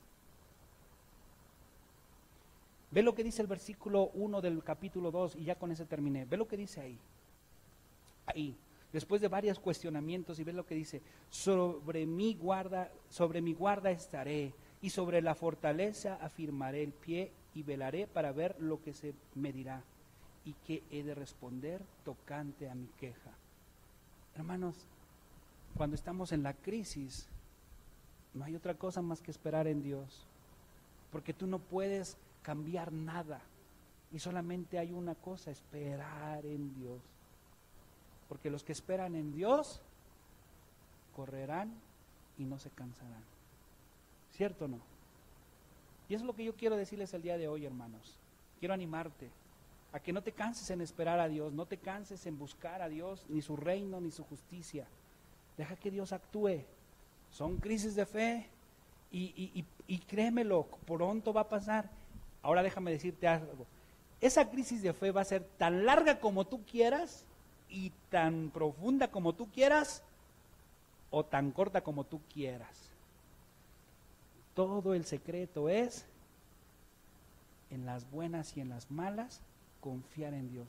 Ve 2.92 3.02
lo 3.02 3.14
que 3.14 3.26
dice 3.26 3.42
el 3.42 3.48
versículo 3.50 4.12
1 4.14 4.40
del 4.40 4.64
capítulo 4.64 5.12
2 5.12 5.36
y 5.36 5.44
ya 5.44 5.56
con 5.56 5.72
ese 5.72 5.86
terminé. 5.86 6.24
Ve 6.24 6.38
lo 6.38 6.48
que 6.48 6.56
dice 6.56 6.80
ahí. 6.80 6.98
Ahí, 8.26 8.56
después 8.94 9.20
de 9.20 9.28
varios 9.28 9.60
cuestionamientos 9.60 10.40
y 10.40 10.46
ve 10.46 10.54
lo 10.54 10.66
que 10.66 10.76
dice, 10.76 11.02
sobre 11.30 12.06
mi 12.06 12.36
guarda, 12.36 12.90
sobre 13.10 13.42
mi 13.42 13.54
guarda 13.54 13.92
estaré 13.92 14.54
y 14.82 14.90
sobre 14.90 15.22
la 15.22 15.36
fortaleza 15.36 16.18
afirmaré 16.22 16.84
el 16.84 16.94
pie 16.94 17.32
y 17.54 17.64
velaré 17.64 18.08
para 18.08 18.32
ver 18.32 18.56
lo 18.60 18.82
que 18.82 18.94
se 18.94 19.14
me 19.36 19.52
dirá 19.52 19.84
y 20.48 20.56
qué 20.66 20.82
he 20.92 21.04
de 21.04 21.14
responder 21.14 21.82
tocante 22.06 22.70
a 22.70 22.74
mi 22.74 22.88
queja. 23.00 23.32
Hermanos, 24.34 24.76
cuando 25.76 25.98
estamos 25.98 26.32
en 26.32 26.42
la 26.42 26.54
crisis, 26.54 27.28
no 28.34 28.46
hay 28.46 28.56
otra 28.56 28.76
cosa 28.76 29.02
más 29.02 29.22
que 29.22 29.30
esperar 29.30 29.68
en 29.68 29.84
Dios, 29.84 30.26
porque 31.12 31.34
tú 31.34 31.48
no 31.48 31.60
puedes 31.60 32.16
cambiar 32.44 32.94
nada 32.94 33.42
y 34.14 34.20
solamente 34.20 34.80
hay 34.80 34.94
una 34.94 35.16
cosa, 35.16 35.52
esperar 35.52 36.46
en 36.46 36.74
Dios. 36.76 37.02
Porque 38.30 38.50
los 38.50 38.64
que 38.64 38.72
esperan 38.72 39.16
en 39.16 39.34
Dios 39.34 39.82
correrán 41.14 41.74
y 42.38 42.46
no 42.46 42.58
se 42.58 42.70
cansarán. 42.70 43.24
¿Cierto 44.32 44.64
o 44.64 44.68
no? 44.70 44.80
Y 46.08 46.14
eso 46.14 46.24
es 46.24 46.28
lo 46.28 46.36
que 46.36 46.46
yo 46.46 46.56
quiero 46.56 46.78
decirles 46.78 47.14
el 47.14 47.22
día 47.22 47.38
de 47.38 47.50
hoy, 47.50 47.66
hermanos. 47.66 48.16
Quiero 48.60 48.74
animarte 48.74 49.30
a 49.94 50.00
que 50.00 50.14
no 50.14 50.22
te 50.22 50.32
canses 50.32 50.70
en 50.70 50.82
esperar 50.82 51.20
a 51.20 51.28
Dios, 51.28 51.54
no 51.54 51.66
te 51.66 51.78
canses 51.78 52.26
en 52.26 52.38
buscar 52.38 52.82
a 52.82 52.90
Dios, 52.90 53.26
ni 53.30 53.42
su 53.42 53.56
reino, 53.56 54.02
ni 54.02 54.12
su 54.12 54.24
justicia. 54.24 54.86
Deja 55.58 55.76
que 55.76 55.92
Dios 55.92 56.12
actúe. 56.12 56.64
Son 57.32 57.58
crisis 57.58 57.96
de 57.96 58.06
fe 58.06 58.50
y, 59.12 59.66
y, 59.88 59.98
créemelo, 60.00 60.68
pronto 60.86 61.34
va 61.34 61.42
a 61.42 61.50
pasar. 61.50 61.90
Ahora 62.42 62.64
déjame 62.64 62.92
decirte 62.92 63.28
algo. 63.28 63.66
Esa 64.20 64.50
crisis 64.50 64.82
de 64.82 64.94
fe 64.94 65.12
va 65.12 65.22
a 65.22 65.26
ser 65.26 65.44
tan 65.58 65.86
larga 65.86 66.20
como 66.20 66.46
tú 66.46 66.64
quieras 66.66 67.26
y 67.70 67.92
tan 68.10 68.50
profunda 68.50 69.10
como 69.10 69.34
tú 69.34 69.50
quieras 69.52 70.04
o 71.12 71.24
tan 71.26 71.52
corta 71.52 71.82
como 71.82 72.04
tú 72.04 72.22
quieras. 72.34 72.92
Todo 74.54 74.94
el 74.94 75.06
secreto 75.06 75.70
es 75.70 76.06
en 77.70 77.86
las 77.86 78.10
buenas 78.10 78.58
y 78.58 78.62
en 78.62 78.70
las 78.70 78.90
malas 78.90 79.42
confiar 79.88 80.34
en 80.34 80.50
Dios, 80.50 80.68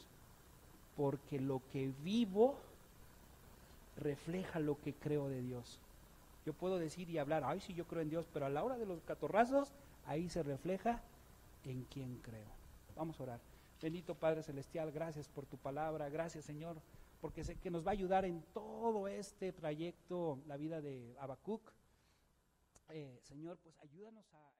porque 0.96 1.40
lo 1.40 1.60
que 1.72 1.92
vivo 2.02 2.56
refleja 3.96 4.60
lo 4.60 4.80
que 4.80 4.94
creo 4.94 5.28
de 5.28 5.42
Dios. 5.42 5.80
Yo 6.46 6.52
puedo 6.52 6.78
decir 6.78 7.10
y 7.10 7.18
hablar, 7.18 7.42
ay, 7.44 7.60
sí, 7.60 7.74
yo 7.74 7.86
creo 7.86 8.02
en 8.02 8.10
Dios, 8.10 8.26
pero 8.32 8.46
a 8.46 8.50
la 8.50 8.62
hora 8.62 8.78
de 8.78 8.86
los 8.86 9.02
catorrazos, 9.02 9.72
ahí 10.06 10.28
se 10.28 10.42
refleja 10.42 11.00
en 11.64 11.82
quien 11.84 12.16
creo. 12.18 12.48
Vamos 12.96 13.18
a 13.18 13.24
orar. 13.24 13.40
Bendito 13.82 14.14
Padre 14.14 14.42
Celestial, 14.42 14.92
gracias 14.92 15.28
por 15.28 15.46
tu 15.46 15.56
palabra, 15.56 16.08
gracias 16.08 16.44
Señor 16.44 16.76
porque 17.20 17.44
sé 17.44 17.56
que 17.56 17.70
nos 17.70 17.84
va 17.84 17.90
a 17.90 17.92
ayudar 17.92 18.24
en 18.24 18.42
todo 18.54 19.08
este 19.08 19.52
trayecto, 19.52 20.38
la 20.46 20.56
vida 20.56 20.80
de 20.80 21.16
Habacuc. 21.18 21.72
Eh, 22.90 23.18
Señor, 23.22 23.58
pues 23.58 23.78
ayúdanos 23.80 24.32
a 24.32 24.57